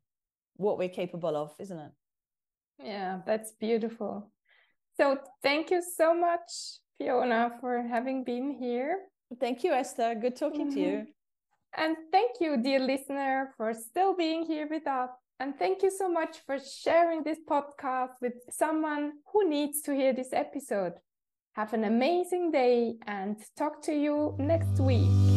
what 0.57 0.77
we're 0.77 0.91
capable 0.91 1.35
of, 1.35 1.55
isn't 1.59 1.79
it? 1.79 1.93
Yeah, 2.83 3.21
that's 3.27 3.53
beautiful. 3.53 4.31
So 4.97 5.19
thank 5.43 5.71
you 5.71 5.83
so 5.83 6.15
much, 6.15 6.51
Fiona, 6.99 7.53
for 7.61 7.83
having 7.83 8.25
been 8.25 8.51
here. 8.51 8.99
Thank 9.41 9.65
you, 9.65 9.73
Esther. 9.73 10.15
Good 10.15 10.37
talking 10.37 10.69
mm-hmm. 10.69 10.75
to 10.75 10.81
you. 10.81 11.07
And 11.77 11.97
thank 12.11 12.41
you, 12.41 12.57
dear 12.57 12.81
listener, 12.81 13.53
for 13.57 13.75
still 13.75 14.17
being 14.17 14.45
here 14.45 14.67
with 14.71 14.87
us. 14.87 15.11
And 15.39 15.59
thank 15.59 15.83
you 15.83 15.91
so 15.91 16.09
much 16.09 16.39
for 16.47 16.59
sharing 16.59 17.23
this 17.23 17.39
podcast 17.49 18.13
with 18.23 18.35
someone 18.51 19.13
who 19.33 19.49
needs 19.49 19.83
to 19.83 19.95
hear 19.95 20.15
this 20.15 20.33
episode. 20.33 20.95
Have 21.53 21.75
an 21.75 21.85
amazing 21.85 22.51
day 22.53 22.97
and 23.07 23.37
talk 23.57 23.83
to 23.83 23.93
you 23.93 24.35
next 24.39 24.81
week. 24.81 25.36